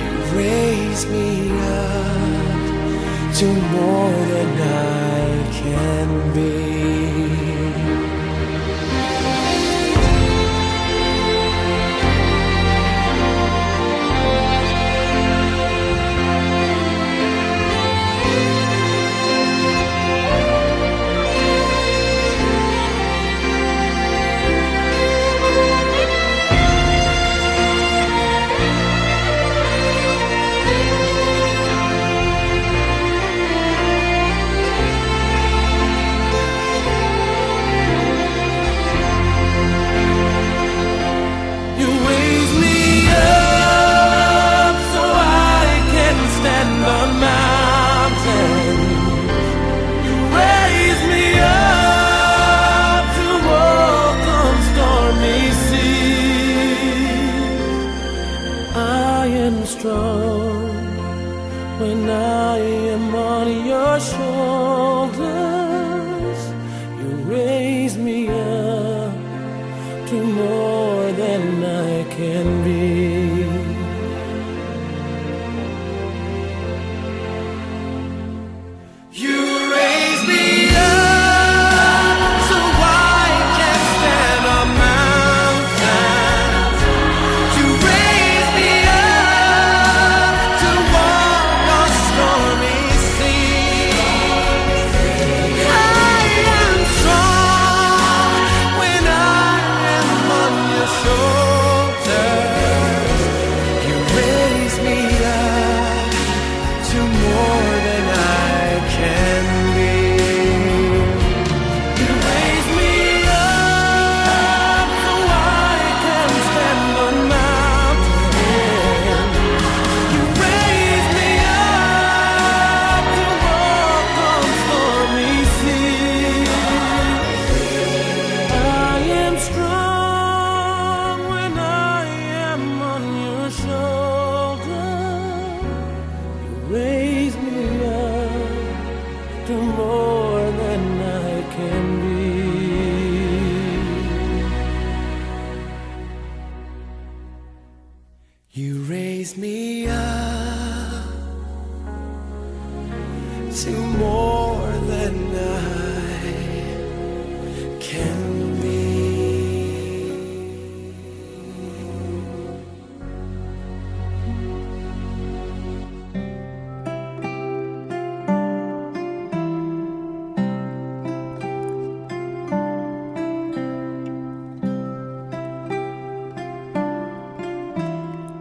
[0.00, 2.19] You raise me up
[3.40, 6.79] to more than I can be.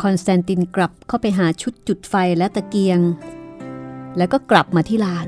[0.03, 2.99] คอนสแตนตินกลับเข้าไปหาชุดจุดไฟและตะเกียง
[4.17, 5.27] แล้วก็กลับมาที่ลาน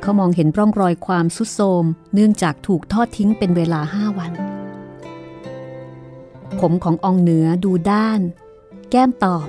[0.00, 4.32] เขามองเห็นร่องรอยความสุดโทมเนื่องจากถูกทอดทิ้งเป็นเวลาห้าวัน
[6.60, 8.20] ผมขององเหนือดูด้าน
[8.90, 9.46] แก้มตอบ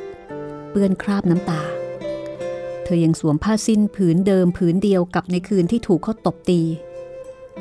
[0.69, 1.63] เปื้อนคราบน้ำตา
[2.83, 6.61] เธอยังสวมผ้าสิ้นผืนเดิมผืนเดียวกับในคืนที่ถูกเขาตบตี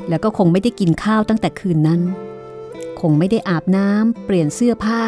[0.08, 2.00] แล้วก็คงไม่ได้กินข้าวตั้งแต่คืนนั้น
[3.00, 5.02] คงไม่ได้อาบน้ำเปลี่ยนเสื้อผ้า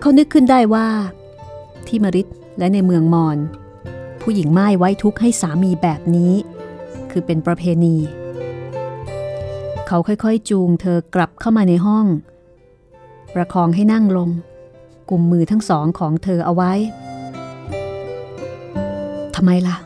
[0.00, 0.88] เขานึกขึ้นได้ว่า
[1.86, 2.26] ที่มริด
[2.58, 3.38] และในเมืองมอน
[4.20, 6.32] ผู้หญิงไม้ไว้ทุกข์ให้สามีแบบนี้
[7.10, 7.96] คือเป็นประเพณี
[9.86, 12.06] เขาค่อยๆ จูงเธอกลับเข้ามาในห้อง
[13.34, 14.30] ประคองให้นั่งลง
[15.10, 16.72] กุมมือทั้งสองของเธอเอาไว้
[19.36, 19.76] ทำไมล่ะ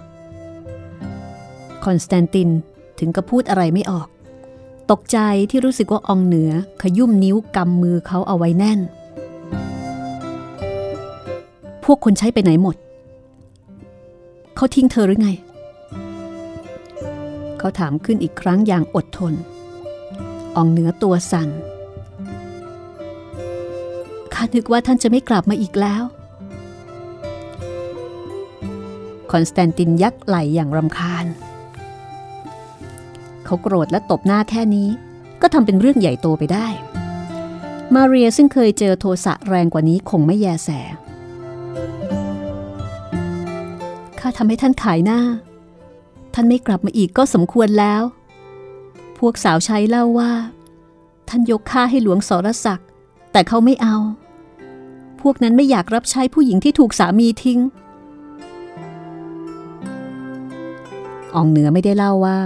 [1.85, 2.48] คอนสแตนติน
[2.98, 4.09] ถึงกับพูดอะไรไม่ออก
[4.90, 5.18] ตกใจ
[5.51, 6.51] ที่รู้สึกว่าอองเหนือ
[6.83, 8.81] ขยุ่มนิ้วกำมือเขาเอาไว้แน่น
[11.84, 12.76] พวกคนใช้ไปไหนหมด
[14.56, 15.30] เขาทิ้งเธอหรือไง
[17.58, 19.34] เขาถามขึ้นอีกครั้งอย่างอดทน
[20.56, 21.48] อองเหนือตัวสั่น
[24.34, 26.02] ข้านึกว่าท่านจะไม่กลับมาอีกแล้ว
[29.30, 31.26] คอนสแตนตินยักไหลอย่างรำคาญ
[33.44, 34.88] เขาโกรธและตบหน้าแค่นี้
[35.42, 36.66] ก็ทำเป็นเรื่องใหญ่โตไปได้
[37.94, 40.70] มาเรียซึ่งเคยเจอโทสะแรงกว่านี้คงไม่แยแส
[44.24, 45.20] ข้าทำให้ท่านขายหน้า
[46.35, 48.02] ท่านไม่กลับมาอีกก็สมควรแล้ว
[49.18, 50.32] พวกสาวใช้เล่าว่า
[51.28, 52.88] ท่านยกข้าให้หลวงสรศักดิ์
[53.32, 53.96] แต่เขาไม่เอา
[55.20, 57.61] พวกนั้นไม่อยากรับใช้ผู้หญิงที่ถูกสามีทิ้ง
[61.35, 62.38] อองเหนือไม่ได้เล่าว่า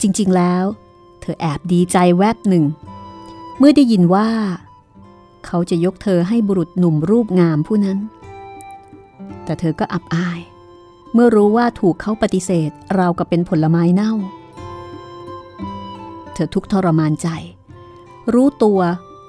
[0.00, 0.64] จริง ๆ แล้ว
[1.20, 2.64] เธอแอบดีใจแวบหนึ่ง
[3.58, 4.28] เมื่อได้ยินว่า
[5.46, 7.98] เขาจะยกเธอให้บุรุษหนุ่มรูปงามผู้นั้น
[9.44, 10.40] แต่เธอก็อับอาย
[11.12, 14.12] เมื่อรู้ว่าถูกเขาปฏิเสธราวกับเป็นผลไม้เน่า
[16.32, 17.28] เธอทุกทรมานใจ
[18.34, 18.80] รู้ตัว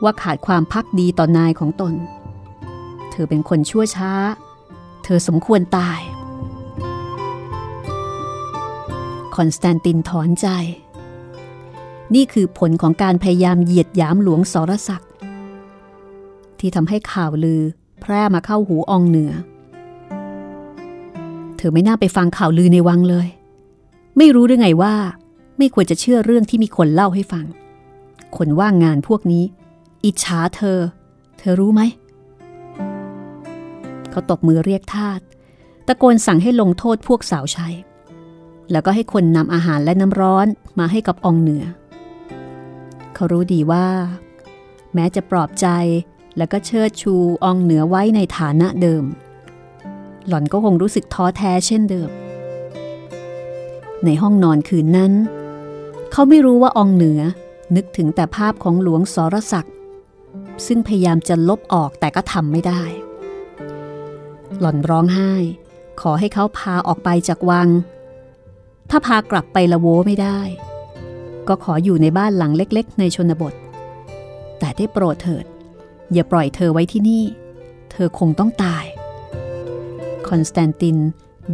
[0.03, 1.93] ว่าขาดความพักดีต่อนายของตน
[3.11, 4.11] เธอเป็นคนชั่วช้า
[5.03, 5.99] เธอสมควรตาย
[9.35, 10.47] คอนสแตนตินถอนใจ
[12.15, 15.11] นี่คือผลของการพยายามเหยียดหยามหลวงสรศักดิ์
[16.59, 17.61] ที่ทำให้ข่าวลือ
[18.01, 19.31] แพร่มาเข้าหูอองเหนือ
[21.59, 23.27] เธอไม่น่าไปฟังข่าวลือในวังเลย
[24.17, 24.95] ไม่รู้หรือไงว่า
[25.57, 27.45] ไม่ควรจะเชื่อเรื่องที่มีคนเล่าให้ฟัง
[28.37, 29.43] คนว่างงานพวกนี้
[30.05, 30.79] อิจฉาเธอ
[31.39, 31.81] เธอรู้ไหม
[34.09, 35.19] เขาตบมือเรียกทาส
[35.87, 37.67] ตะโกนสั่งให้ลงโทษพวกสาวใช้
[38.71, 40.47] แล้วก็ให้คนนำอาหารและน้ำร้อน
[40.79, 41.63] มาให้กับองเหนือ
[43.13, 43.87] เขารู้ดีว่า
[44.93, 45.67] แม้จะปลอบใจ
[46.37, 49.03] แล้วก็เชิดชูองเหนือไว้ในฐานะเดิม
[50.29, 52.09] หล่อนก็คงรู้สึกท้อแท้เช่นเดิม
[54.05, 55.13] ในห้องนอนคืนนั้น
[56.11, 57.21] เขาไม่รู้ว่าองเหนือ
[57.75, 59.75] นึกถึงแต่ภาพของหลวงสรศักดิ์
[60.65, 62.83] ซึ่งพยายามจะลบออกแต่ก็ทำไม่ได้
[64.59, 65.33] หล่อนร้องไห้
[66.01, 67.69] ขอให้เขาพาออกไปจากวัง
[68.89, 70.39] ถ้าพากลับไปละโวไม่ได้
[71.47, 73.53] ก็ขออยู่ในบ้านหลังเล็กๆ ในชนบท
[74.59, 75.45] แต่ได้โปรดเถิด
[76.13, 77.23] อย่าปล่อยเธอไว้ที่นี่
[77.91, 78.85] เธอคงต้องตาย
[80.29, 80.97] คอนสแตนติน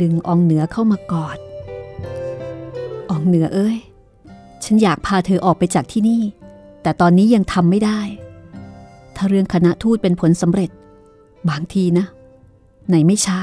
[0.02, 1.38] ดึงอองเหนือเข้ามากอด
[3.10, 3.78] อองเหนือเอ้ย
[4.64, 6.22] ฉันอยากพาเธอออกไปจากที่นี่
[6.82, 8.00] แต่ตอนนี้ยังทำไม่ได้
[9.16, 10.70] ถ้าเรื่องคณะทูตเป็นผลสำเร็จ
[11.50, 12.06] บางทีนะ
[12.92, 13.40] ในไม่ช้า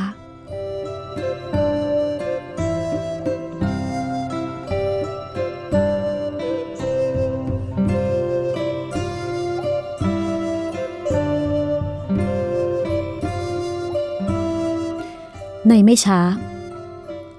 [15.75, 16.21] ในไม่ช้า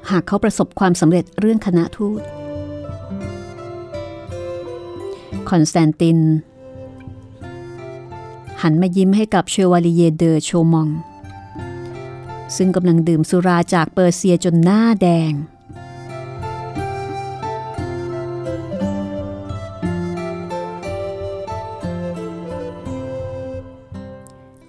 [0.10, 2.22] หากเขาประสบความสำเร็จเรื่องคณะทูต
[5.50, 6.20] คอนสแตนติน
[8.62, 10.90] หันมายิ้มให้กับเชวาลีเยเดอโชมอง
[12.56, 15.36] ซึ่งกำลังดื่มสุราจากเปอร์เซียจนหน้าแดงค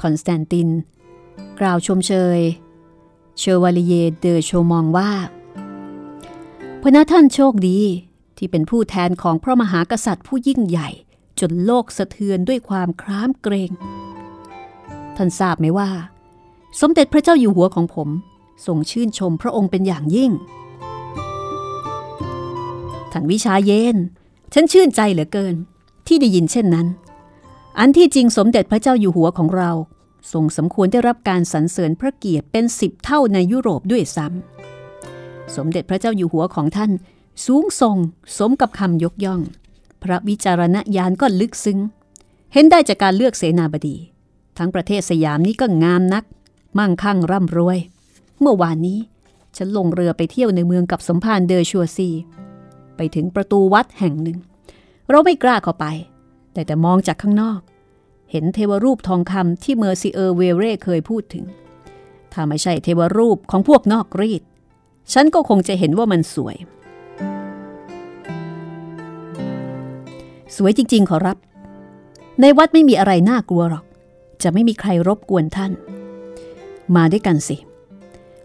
[0.02, 0.68] คอนสแตนติน
[1.60, 2.40] กล่าวชมเชย
[3.38, 5.10] เชอวาลิเยเดอโชมองว่า
[6.80, 7.78] พระท่านโชคดี
[8.36, 10.88] ที่เป็นผู้แทนของพระมหากษัตริย์ผู้ยิ่งใหญ่
[11.40, 13.70] จนโลกสะเทือนด้วยความคร้ามเกรง
[15.16, 15.90] ท่านทราบไหมว่า
[16.80, 18.08] สมเด็จพระเจ้าอยู่หัวของผม
[18.66, 20.32] ทรงชื่นชมพระองค์เป็นอย่างยิ่ง
[23.12, 23.96] ท่านวิชาเยนทร์
[24.52, 25.54] ฉันชื่นใจเหลือเกิน
[26.06, 26.86] ที่ได้ยินเช่นนั้น
[27.78, 29.70] อันที่จริงสมเด็จพระเจ้าอยู่หัวของเรา
[30.32, 36.90] ทรงสมควรได้รับการสรรเสริญพระเกียรติเป็นสิบเท่าในยุโรปด้วยซ้ำ สมเด็จพระเจ้าอยู่หัวของท่าน
[37.46, 37.96] สูงส่ง
[38.38, 39.40] สมกับคำยกย่อง
[40.02, 41.78] พระวิจารณญาณก็ลึกซึ้ง
[42.52, 43.96] เห็นได้จากการเลือกเสนาบดี
[44.58, 46.24] ทั้งประเทศสยามนี้ก็งามนัก
[46.78, 47.78] มั่งคั่งร่ำรวย
[48.40, 48.98] เมื่อวานนี้
[49.56, 52.08] ฉันลงเรือไปเที่ยวในเมืองกับสมภารเดอชัวซี
[52.96, 54.38] ไปถึงประตูวัดแห่งหนึ่ง
[55.10, 55.86] เราไม่กล้าเข้าไป
[56.52, 57.60] แต่แต่มองจากข้างนอก
[58.30, 61.44] เห็นเทวรูปทองคำที่เมอร์ซิเออร์เวเร่เคยพูดถึง
[62.32, 64.42] ถ้าไม่ใช่เทวรูปของพวกนอกรีด
[65.12, 66.56] ฉันก็คงจะเห็นว่ามันสวย
[70.56, 71.36] สวยจริง ๆ ขอรับ
[72.40, 73.84] ในวัดไม่มีอะไรน่ากลัวหรอก
[74.42, 75.72] จะไม่มีใครรบกวนท่าน
[76.96, 77.56] มาด้วยกันสิ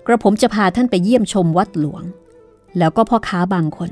[0.05, 2.03] กระผมจะพาท่านไปเยี่ยมชมวัดหลวง
[2.77, 3.89] แล้วก็พ่อค้าบางคน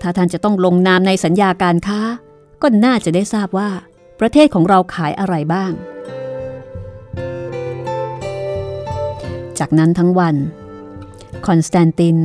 [0.00, 2.00] ถ้าท่านจะต้องลงนามในสัญญาการค้า
[2.62, 3.70] ก็น่าจะได้ทราบว่า
[4.24, 5.72] ประเทศของเราขายอะไรบ้าง
[9.58, 10.36] จากนั้นทั้งวัน
[11.46, 12.18] คอนสแตนติน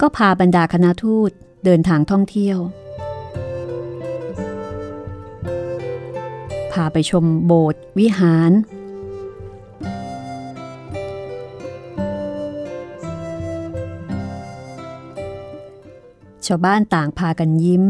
[0.00, 1.30] ก็พาบรรดาคณะทูต
[1.64, 2.58] เดินทางท่องเที่ยว
[6.72, 8.52] พาไปชมโบสถ์วิหาร
[16.46, 17.84] ชาวบ้านต่างพากันยิ้ม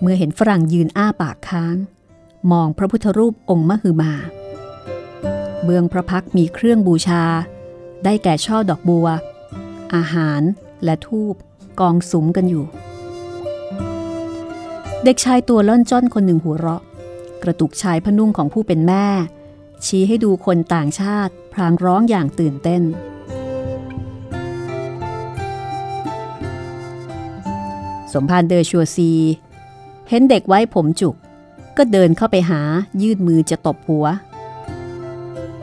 [0.00, 1.76] เมื่อเห็นฝรั่งยืนอ้าปากค้าง
[2.52, 4.12] มองพระพุทธรูปองค์มหึมา
[5.64, 7.22] เบื้องพระพักมีเครื่องบูชา
[8.04, 9.06] ได้แก่ช่อดอกบัว
[9.94, 10.42] อาหาร
[10.84, 11.34] และทูบ
[11.80, 12.64] กองสุมกันอยู่
[15.04, 16.82] เด็กชายตัวล่อนจ้อนคนหนึ่งหัวเราะ
[17.42, 19.06] กระตุกชายพนุ่งของผู้เป็นแม่
[19.84, 22.82] ชี้ให้ดูคนต่างชาติ พรางร้องอย่างตื่นเต้น
[28.12, 29.10] สมภารเดอชัวซี
[30.08, 31.14] เห็นเด็กไว้ผมจุก
[31.76, 32.60] ก็เดินเข้าไปหา
[33.02, 34.06] ยืดมือจะตบหัว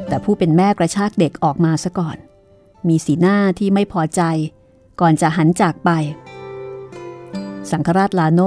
[0.07, 2.17] แต่ผู้เป็นแม่กระชากเด็กออกมาซะก่อน
[2.87, 4.21] มีสีหน้าที่ไม่พอใจ
[5.01, 5.89] ก่อนจะหันจากไป
[7.71, 8.41] สังฆราชลาโน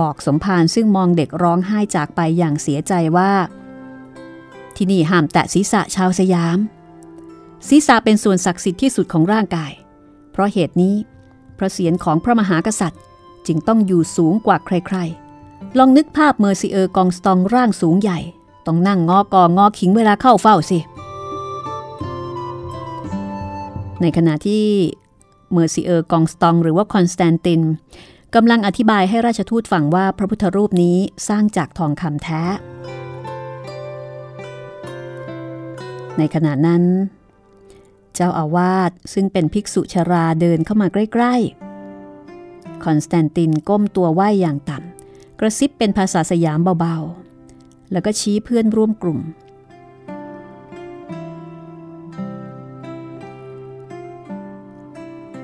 [0.00, 3.32] บอกสมภารซึ่งมองเด็กร้องไห้จากไปอย่างเสียใจว่า
[4.76, 6.58] ที่นี่ห้ามแตะศีรษะชาวสยาม
[7.68, 9.72] ศีรษะเป็นส่วนศักดิ์สิทธิ์ที่สุดของร่างกาย
[10.32, 10.94] เพราะเหตุนี้
[11.58, 13.00] พระเศียรของพระมหากษัตริย์
[13.46, 18.18] จึงต้องอยู่สูงกว่าใครๆ ลองนึกภาพเมอร์ซิเออร์กองสตองร่างสูงใหญ่
[18.66, 20.78] ต้องนั่งงอกองอขิงเวลาเข้าเฝ้าสิ
[24.00, 24.66] ในขณะที่
[25.52, 27.60] Monsieur กองสตองหรือว่าคอนสแตนติน
[28.34, 30.96] กำลังอธิบายให้ราชทูตฟังว่าพระพุทธรูปนี้
[31.28, 32.42] สร้างจากทองคำแท้
[36.18, 36.82] ในขณะนั้น
[38.14, 41.69] เจ้าอาวาสซึ่งเป็นภิกษุชราเดินเข้ามาใกล้ ๆ
[42.84, 49.20] คอนสแตนตินก้มตัวไหว้อย่างต่ำ กระซิบเป็นภาษาสยามเบาๆ แล้วก็ชี้เพื่อนร่วมกลุ่ม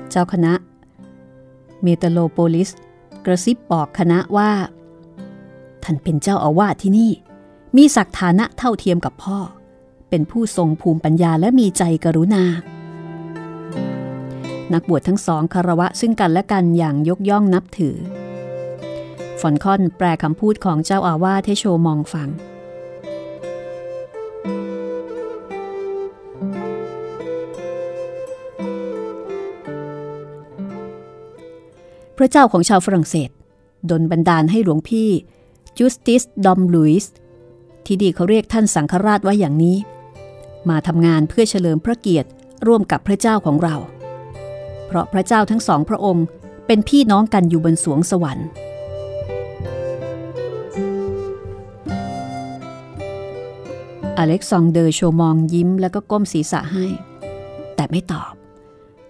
[0.09, 0.53] เจ้าคณะ
[1.81, 2.69] เมตโลโปลิส
[3.25, 4.51] กระซิบบอกคณะว่า
[5.83, 7.11] ท่านเป็นเจ้าอาวาสที่นี่
[7.75, 9.39] มีศักดิ์ฐานะเท่าเทียมกับพ่อ
[10.09, 12.43] เป็นผู้ทรงภูมิปัญญาและมีใจกรุณา
[14.73, 17.95] นักบวชทั้งสองคารวะซึ่งกันและกันอย่างยกย่องนับถือ
[19.39, 22.29] ฟอนคอนแปลคำพูดของเจ้าอาวาสให้โชมองฟัง
[32.17, 33.29] พระเจ้าของชาวฝรั่งเศส
[33.89, 35.09] ดนบันดาลให้หลวงพี่
[35.77, 37.13] จูสติสดอมลุยส์
[37.85, 39.77] ที่ดีเขาเรียกท่านสังฆราชว่าอย่างนี้
[40.69, 42.29] มาทำงานเพื่อเฉลิมพระเกียรติ
[42.67, 43.75] ร่วมกับพระเจ้าของเรา
[44.87, 46.25] เพราะพระเจ้าทั้งสองพระองค์
[46.67, 48.47] เป็นพี่น้องกันอยู่บนสวงสวรรค์
[54.17, 56.85] อเล็กซองเดอร์โชมองยิ้มแล้วก็ก้มศีรษะให้
[57.75, 58.33] แต่ไม่ตอบ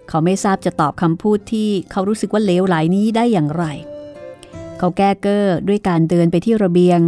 [0.08, 3.64] เขาไม่ทราบจะตอบคำพูดที่เขารู้สึกว่าเลวไหลนี้ได้อย่างไร
[4.78, 7.00] เขาแก้เก้อด้วยการเดินไปที่ระเบียง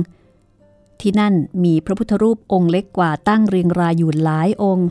[1.00, 4.88] ที่นั่นมีพระพุทธรูปองค์เล็กกว่าตั้งเรียงรายอยู่หลายองค์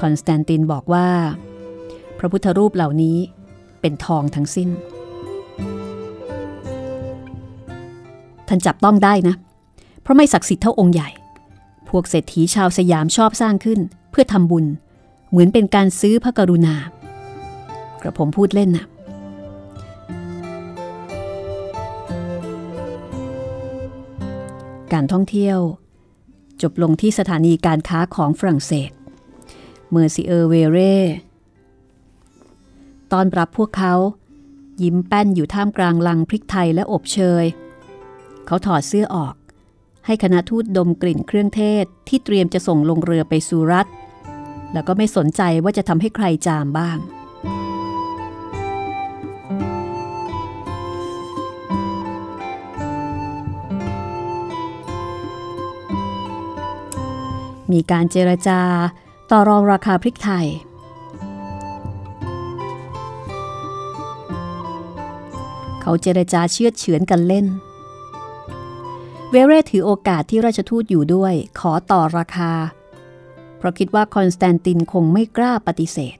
[0.00, 1.08] คอนสแตนตินบอกว่า
[2.18, 3.16] พระพุทธรูปเหล่านี้
[3.80, 4.68] เป็นทองทั้งสิ้น
[8.48, 9.34] ท่านจับต้องได้นะ
[10.02, 11.08] เพราะไม่ศักดิ์สิทธิ์เท่าองค์ใหญ่
[11.88, 13.80] พวกเศรษฐีชาวสยามชอบสร้างขึ้น
[14.10, 14.66] เพื่อทำบุญ
[15.30, 16.74] เหมือนเป็นการซื้อพระกรุณา
[18.02, 18.86] กระผมพูดเล่นนะ
[24.92, 25.58] การท่องเที่ยว
[26.62, 28.90] จบลงที่สถานีการค้าของฝรั่งเศส
[29.90, 30.96] เมอร์ซิเออร์เวเร่
[33.12, 33.94] ต้อนรับพวกเขา
[34.82, 37.44] ยิ้มแป้นอยู่ท่ามกลางลังพริกไทยและอบเชย
[38.46, 39.34] เขาถอดเสื้อออก
[40.06, 43.86] ให้คณะทูตดมกลิ่นเครื่องเทศที่เตรียมจะส่งลงเรือไปสุรัต
[44.72, 46.98] แล้วก็ไม่สนใจว่าจะทำให้ใครจามบ้าง
[57.72, 58.60] มีการเจรจา
[59.34, 60.46] ต่อรองราคาพริกไทย
[65.80, 67.46] เขาเจรจาเชือดเฉือนกันเล่น
[69.30, 72.52] เวเร่ถือโอกาสที่ราชทูตอยู่ด้วย ขอต่อราคา
[73.58, 76.18] เพราะคิดว่าคอนสแตนตินคงไม่กล้าปฏิเสธ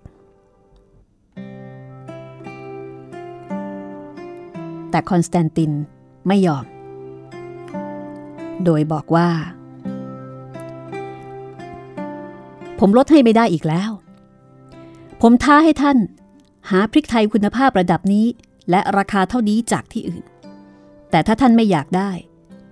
[4.91, 5.73] แต่คอนสแตนติน
[6.29, 6.65] ไม่ยอม
[8.65, 9.29] โดยบอกว่า
[12.83, 13.91] ผมลดให้ไม่ได้อีกแล้ว
[15.23, 15.99] ผมท้าให้ท่าน
[16.71, 18.27] หาพริกไทยคุณภาพระดับนี้
[18.71, 20.25] และราคาเท่านี้จากที่อื่น
[21.11, 22.11] แต่ถ้าท่านไม่อยากได้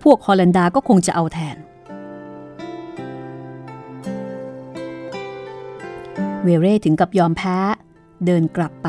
[0.02, 1.56] พวกฮอลันดาก็คงจะเอาแทน
[6.42, 7.59] เวเร่ถึงกับยอมแพ้
[8.26, 8.88] เดินกลับไป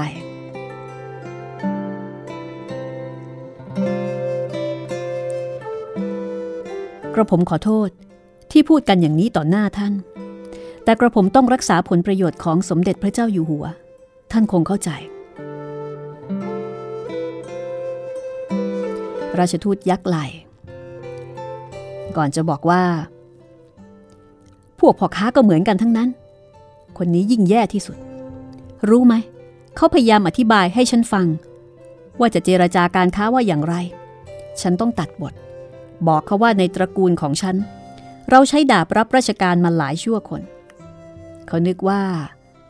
[7.14, 7.90] กระผมขอโทษ
[8.52, 9.94] ที่พูดกันอย่างนี้ต่อหน้าท่าน
[10.90, 13.66] แต่กระผมต้องรักษาผลประโยชน์ของสมเด็จพระเจ้าอยู่หัว
[14.32, 14.90] ท่านคงเข้าใจ
[19.40, 20.18] ราชทูตยักไหล
[22.18, 22.84] ก่อนจะบอกว่า
[24.80, 26.10] พวกพ่อค้าก็เหมือนกันทั้งนั้น
[26.98, 27.98] คนนี้ยิ่งแย่ที่สุด
[28.90, 29.14] รู้ไหม
[29.76, 31.28] เขาพยายามอธิบายให้ฉันฟัง
[32.20, 33.76] ว่าจะเจรจาการค้าว่าอย่างไร
[34.62, 35.34] ฉันต้องตัดบท
[36.08, 37.56] บอกเขาว่าในตระกูลของฉัน
[38.30, 40.44] เราใช้ดาบรับราชการมาหลายชั่วคน
[41.50, 42.02] เขานึกว่า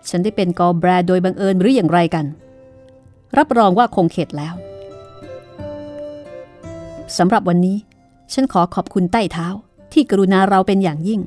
[0.09, 2.25] ฉันได้เป็นกอแบรโดยบังเอิญหรืออย่างไรกัน
[3.37, 4.53] รับรองว่าคงเข็ดแล้ว
[7.17, 7.77] สำหรับวันนี้
[8.33, 9.47] ฉันขอขอบคุณใต้เท้า
[9.93, 11.21] ที่กรุณาเราเป็นอย่างยิ่ง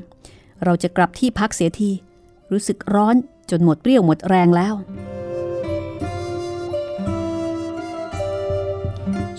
[0.64, 1.90] เราจะกลับที่พักเสียที
[2.50, 3.16] รู้สึกร้อน
[3.50, 4.74] จนหมดเปรี้ยวหมดแรงแล้ว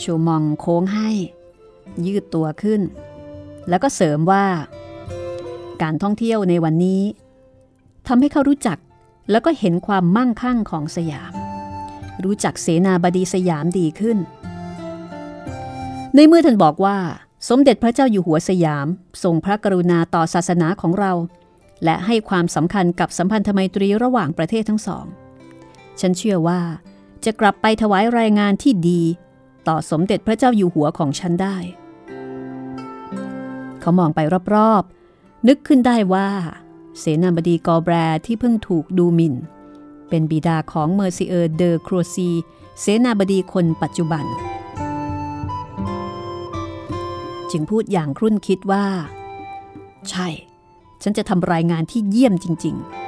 [0.01, 1.09] ชูมองโค้งให้
[2.05, 2.81] ยืดตัวขึ้น
[3.69, 4.45] แล้วก็เสริมว่า
[5.81, 7.01] การท่องเที่ยวในวันนี้
[8.07, 8.77] ทำให้เขารู้จัก
[9.31, 11.33] แล้วก็เห็นความมั่งคั่งของสยาม
[12.23, 14.17] รู้จักเสนาบดีสยามดีขึ้น
[16.15, 16.97] ในเมื่อท่านบอกว่า
[17.49, 18.87] สมเด็จพระเจ้าอยู่หัวสยาม
[19.23, 21.11] ทรงพระกรุณาต่อศาสนาของเรา
[21.83, 25.05] และให้ความสำคัญกับสัมพันธไมตรีระหว่างประเทศทั้งสอง
[25.99, 26.61] ฉันเชื่อว่า
[27.25, 29.01] จะกลับไปถวายรายงานที่ดี
[29.67, 31.57] ต่อสมเด็จพระเจ้าอยู่หัวของฉันได้
[33.81, 34.19] เขามองไป
[34.53, 36.29] รอบๆนึกขึ้นได้ว่า
[36.99, 37.93] เสนาบดีกอลแบร์
[38.25, 39.35] ที่เพิ่งถูกดูหมิ่น
[40.09, 42.29] เป็นบิดาของเมอร์ซิเออร์เดอครัวซี
[42.79, 44.25] เสนาบดีคนปัจจุบัน
[47.51, 48.85] จึงพูดอย่างครุ่นคิดว่า
[50.09, 50.27] ใช่
[51.03, 53.02] ฉันจะทำรายงานที่เยี่ยมจริง ๆ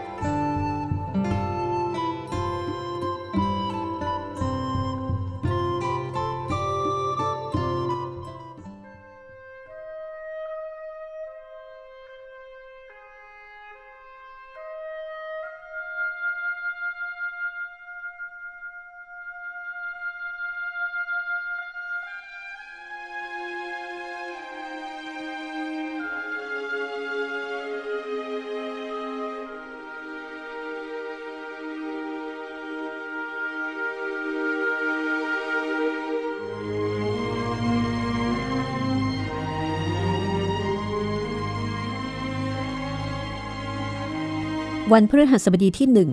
[44.97, 46.11] วันพฤหัสบดีที่หนึ่ง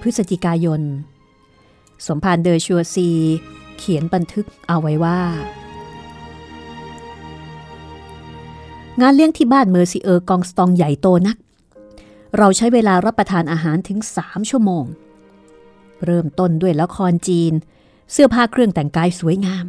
[0.00, 0.80] พฤศจิกายน
[2.06, 3.08] สมภารเดอชัวซี
[3.78, 5.20] เขียนบันทึกเอาไว้ว่า
[9.00, 11.36] งานเลี้ยงที่บ้านเมอร์ซิเออร์กองสตองใหญ่โตนัก
[12.38, 14.84] เราใช้เวลารับประทานอาหารถึงสามชั่วโมง
[16.04, 17.52] เริ่มต้นด้วยละครจีน
[18.12, 19.64] เสื้อผ้าเครื่องแต่งกายสวยงาม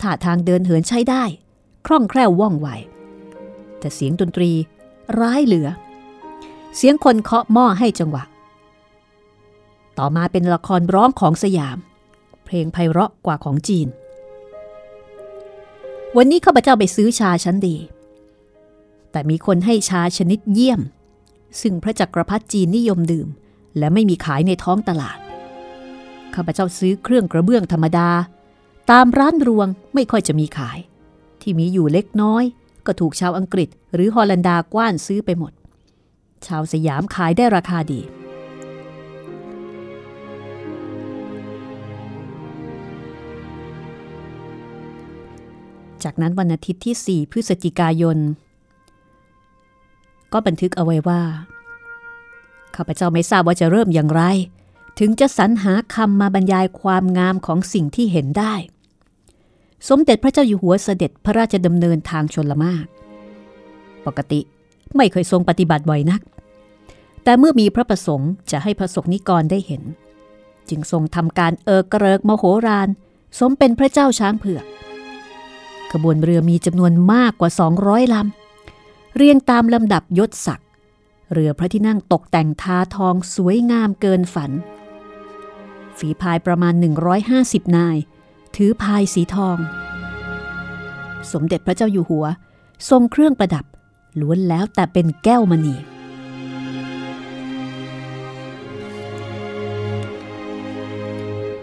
[0.00, 1.24] ท่าทางเดินเหินใช้ได้
[1.86, 2.68] คล่องแคล่วว่องไว
[3.78, 4.50] แต่เสียงดนตรี
[5.20, 5.68] ร้ายเหลือ
[6.76, 8.24] เสียงคนเคาะหม้อให้จังหวะ
[9.98, 11.78] ต่อมาเป็นละครร้องของสยาม
[12.44, 13.88] เพลงไพเราะกว่าของจีน
[16.16, 17.76] วันนี้ข้าพเจ้าไปซื้อชาชั้นดี
[19.10, 20.80] แต่มีคนให้ชาชนิดเยี่ยม
[21.60, 23.28] ซึ่งพระจักรพรรดิจีนนิยมดื่ม
[23.78, 25.18] และไม่มีขายในท้องตลาด
[26.34, 28.08] ข้าพเจ้าซื้อเครื่องกระเบื้องธรรมดา
[28.90, 30.78] ตามร้านรวงไม่ค่อยจะมีขาย
[31.40, 32.44] ที่มีอยู่เล็กน้อย
[32.86, 35.52] ก็ถูกชาวอังกฤษหรือฮอลันดากว้านซื้อไปหมด
[36.48, 38.00] ชาวสยามขายได้ราคาดี
[46.04, 48.18] จากนั้นวันอาทิตย์ที่ 4 พฤศจิกายน
[50.32, 51.22] ก็บันทึกเอาไว้ว่า
[52.76, 54.22] ข้าพเจ้าไม่ทราบว่าจะเริ่มอย่างไร
[54.98, 58.54] ถึงจะสรรหาคำมาบรรยายความงามของสิ่งที่เห็นได้
[59.88, 62.86] สมเด็จพระเจ้าอยู่หัวเสด็จพระราชดำเนินทางชนละมาก
[64.06, 64.40] ปกติ
[64.96, 66.20] ไม่เคยทรงปฏิบัติบ่อยนัก
[67.24, 69.82] แต่เมื่อมีพระประสงค์จะให้พระสงฆ์นิกรได้เห็น
[70.68, 72.88] จึงทรงทำการเอิกกระเริกมโหฬาร
[73.38, 74.64] สมเป็นพระเจ้าช้างเผือก
[75.92, 77.50] ขบวนเรือมีจำนวนมากกว่า
[77.82, 80.68] 200ลำ เรียงตามลำดับยศศักดิ์
[81.32, 84.50] เรือพระที่นั่งตกแต่งทาทองสวยงามเกินฝัน
[85.98, 86.74] ฝีพายประมาณ
[87.24, 87.96] 150 นาย
[88.56, 89.58] ถือพายสีทอง
[91.32, 92.26] สมเด็จพระเจ้าอยู่หัว
[92.90, 93.64] ทรงเครื่องประดับ
[94.20, 95.76] ล้วนแล้วแต่เป็นแก้วมณี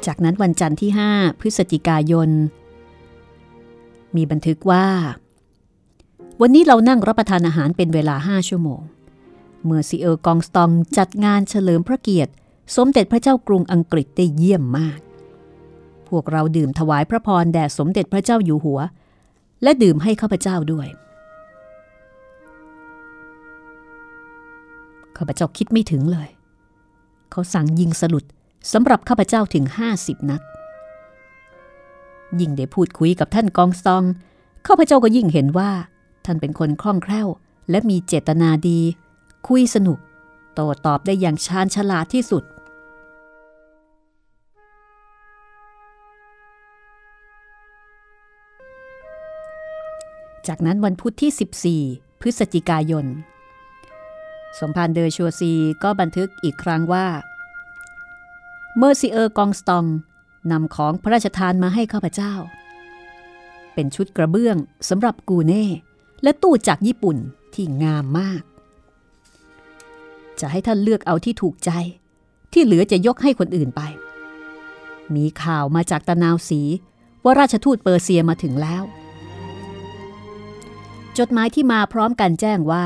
[0.08, 2.30] จากนั้นวันจันทร์ที่ 5 พฤศจิกายน
[4.16, 4.86] มีบันทึกว่า
[6.42, 8.82] วันนี้เรานั่งรับประทานอาหารเป็นเวลา 5 ชั่วโมง
[9.66, 12.32] เมื่อซีเออร์กองสตองจัดงานเฉลิมพระเกียรติ
[12.76, 15.00] สมเด็จพระเจ้ากรุงอังกฤษได้เยี่ยมมาก
[16.10, 18.80] พวกเราดื่มถวายพระพรแด่สมเด็จพระเจ้าอยู่หัว
[19.64, 20.88] และดื่มให้ข้าพเจ้าด้วย
[25.18, 26.30] ข้าพเจ้าคิดไม่ถึงเลย
[27.32, 28.26] เขาสั่งยิงสลุด
[28.72, 29.66] สำหรับข้าพเจ้าถึง
[29.98, 30.42] 50 นัด
[32.40, 34.04] ยิ่งได้พูดคุยกับท่านกองซอง
[34.68, 35.72] ข้าพเจ้าก็ยิ่งเห็นว่า
[36.26, 37.28] ท่านเป็นคนคล่องแคล่ว
[37.70, 38.80] และมีเจตนาดี
[39.48, 40.00] คุยสนุก
[40.54, 42.44] โต้ตอบได้อย่างชาญฉลาดที่สุด
[50.48, 53.06] จากนั้นวันพุธที่ 14 พฤศจิกายน
[54.60, 55.52] สมภารเดอชัวซี
[55.84, 57.06] ก็บันทึกอีกครั้งว่า
[58.78, 59.86] เมอร์ซิเออร์กองสตอง
[60.52, 62.34] นำของพระราชทานมาให้ข้าพเจ้า
[63.74, 64.58] เป็นชุดกระเบื้อง
[64.90, 65.66] สำหรับกูเน่
[66.24, 67.18] และตู้จากญี่ปุ่น
[67.54, 68.42] ที่งามมาก
[70.40, 71.72] จะให้ท่านเลือกเอาที่ถูกใจ
[72.54, 73.82] ที่เหลือจะยกให้คนอื่นไป
[75.16, 76.62] มีข่าวมาจากตะนาวสี
[77.24, 78.84] ว่าราชทูตเปอร์เซียมาถึงแล้ว
[81.18, 82.86] จดหมายที่มาพร้อมกันแจ้งว่า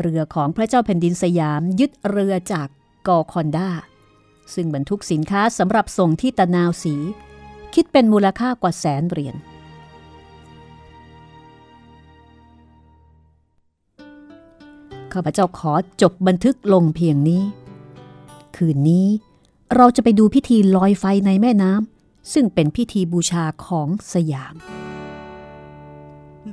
[0.00, 2.68] เรือของพระเจ้าแผ่นดินสยามยึดเรือจาก
[3.08, 3.68] กอคอนดา
[4.54, 6.94] ซึ่งบรรทุกสินค้าสำหรับส่งที่ตะนาวสี
[7.74, 9.36] คิดเป็นมูลค่ากว่าแสนเหรียญ
[15.12, 15.72] ข้าพเจ้าขอ
[16.02, 17.42] จบบันทึกลงเพียงนี้
[18.56, 19.06] คืนนี้
[19.76, 24.54] เราจะไปดูพิธีลอยไฟในแม่น้ำซึ่งเป็นพิธีบูชาของสยาม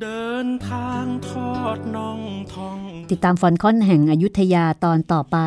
[0.02, 2.20] เดินทางทอดน่อง
[2.54, 2.80] ท่อง
[3.12, 5.38] ติดตามฟอนคอนแห่งอยุธยาตอนต่อไป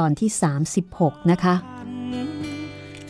[0.00, 0.30] ตอนที่
[0.80, 1.54] 36 นะคะ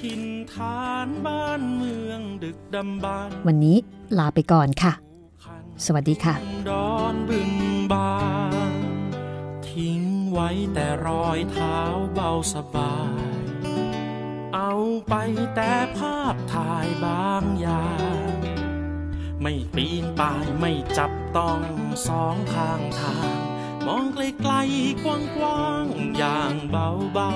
[0.01, 0.23] ถิ่น
[0.53, 3.77] ฐานบ้านเมืองดึกดำบรรพ์วันนี้
[4.19, 4.93] ลาไปก่อนค่ะ
[5.45, 6.35] คันสวัสดีค่ะ
[6.69, 7.53] ดอนบึง
[7.93, 8.15] บา
[8.71, 8.73] น
[9.69, 11.79] ทิ้งไว้แต่รอยเท้า
[12.15, 12.97] เบาสบา
[13.41, 13.41] ย
[14.55, 14.75] เอา
[15.09, 15.15] ไป
[15.55, 17.89] แต่ภาพถ่ายบางอย่า
[18.19, 18.35] ง
[19.43, 21.61] ไม่ปีนป่ายไม่จับต้อง
[22.07, 23.50] สองข้างทาง
[23.87, 25.07] มองไกลๆก
[25.43, 27.31] ว้างๆอย่างเบา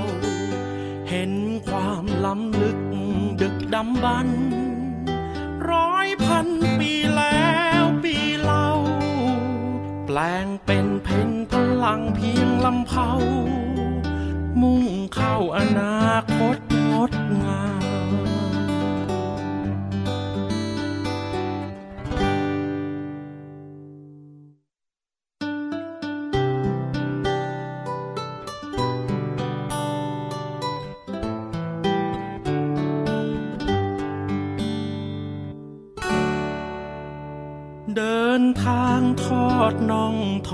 [0.52, 1.32] ๆ เห็น
[1.68, 2.78] ความล้ำลึก
[3.40, 4.40] ดึกดำบรรพ์
[5.70, 6.46] ร้อยพัน
[6.78, 8.68] ปีแล้วปีเล่า
[10.06, 11.52] แปลงเป็นเพนพ
[11.84, 13.10] ลังเพียงลำเผา
[14.60, 14.84] มุ่ง
[15.14, 16.56] เข้าอนาคต
[16.92, 18.23] งดงาม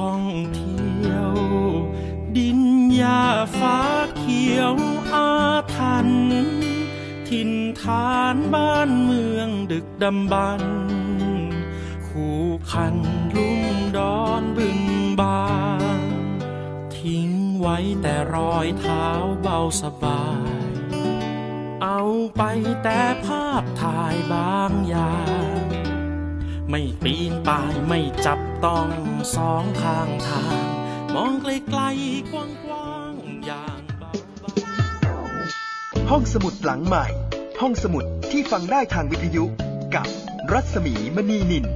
[0.01, 0.25] ท่อง
[0.55, 1.35] เที่ยว
[2.37, 2.61] ดิน
[2.97, 3.25] หญ้า
[3.59, 3.79] ฟ้า
[4.17, 4.75] เขียว
[5.13, 5.31] อา
[5.75, 6.09] ทัน
[7.29, 10.63] ถิ่นฐานบ้านเมืองดึกดำบรร
[12.07, 12.41] คู่
[12.73, 12.97] คัน
[13.37, 13.63] ลุ่ม
[13.97, 14.81] ดอนบึง
[15.21, 15.51] บา
[16.01, 16.03] น
[16.97, 17.31] ทิ้ง
[17.61, 19.07] ไว้แต่รอยเท้า
[19.43, 20.25] เบาสบา
[20.69, 20.73] ย
[21.83, 22.03] เอา
[22.37, 22.43] ไป
[22.83, 25.15] แต่ภาพถ่ายบางอย่า
[25.59, 25.60] ง
[26.71, 28.89] ไม่ปีนป่ายไม่จับต้อง
[29.35, 30.64] สองข้างทาง
[31.14, 33.81] มองไกลๆกว้างๆอย่าง
[36.11, 37.07] ห้องสมุดหลังใหม่
[37.61, 39.45] ห้องสมุดที่ฟังได้ทางวิทยุ
[39.95, 40.07] กับ
[40.53, 41.66] รัศมีมณีนิน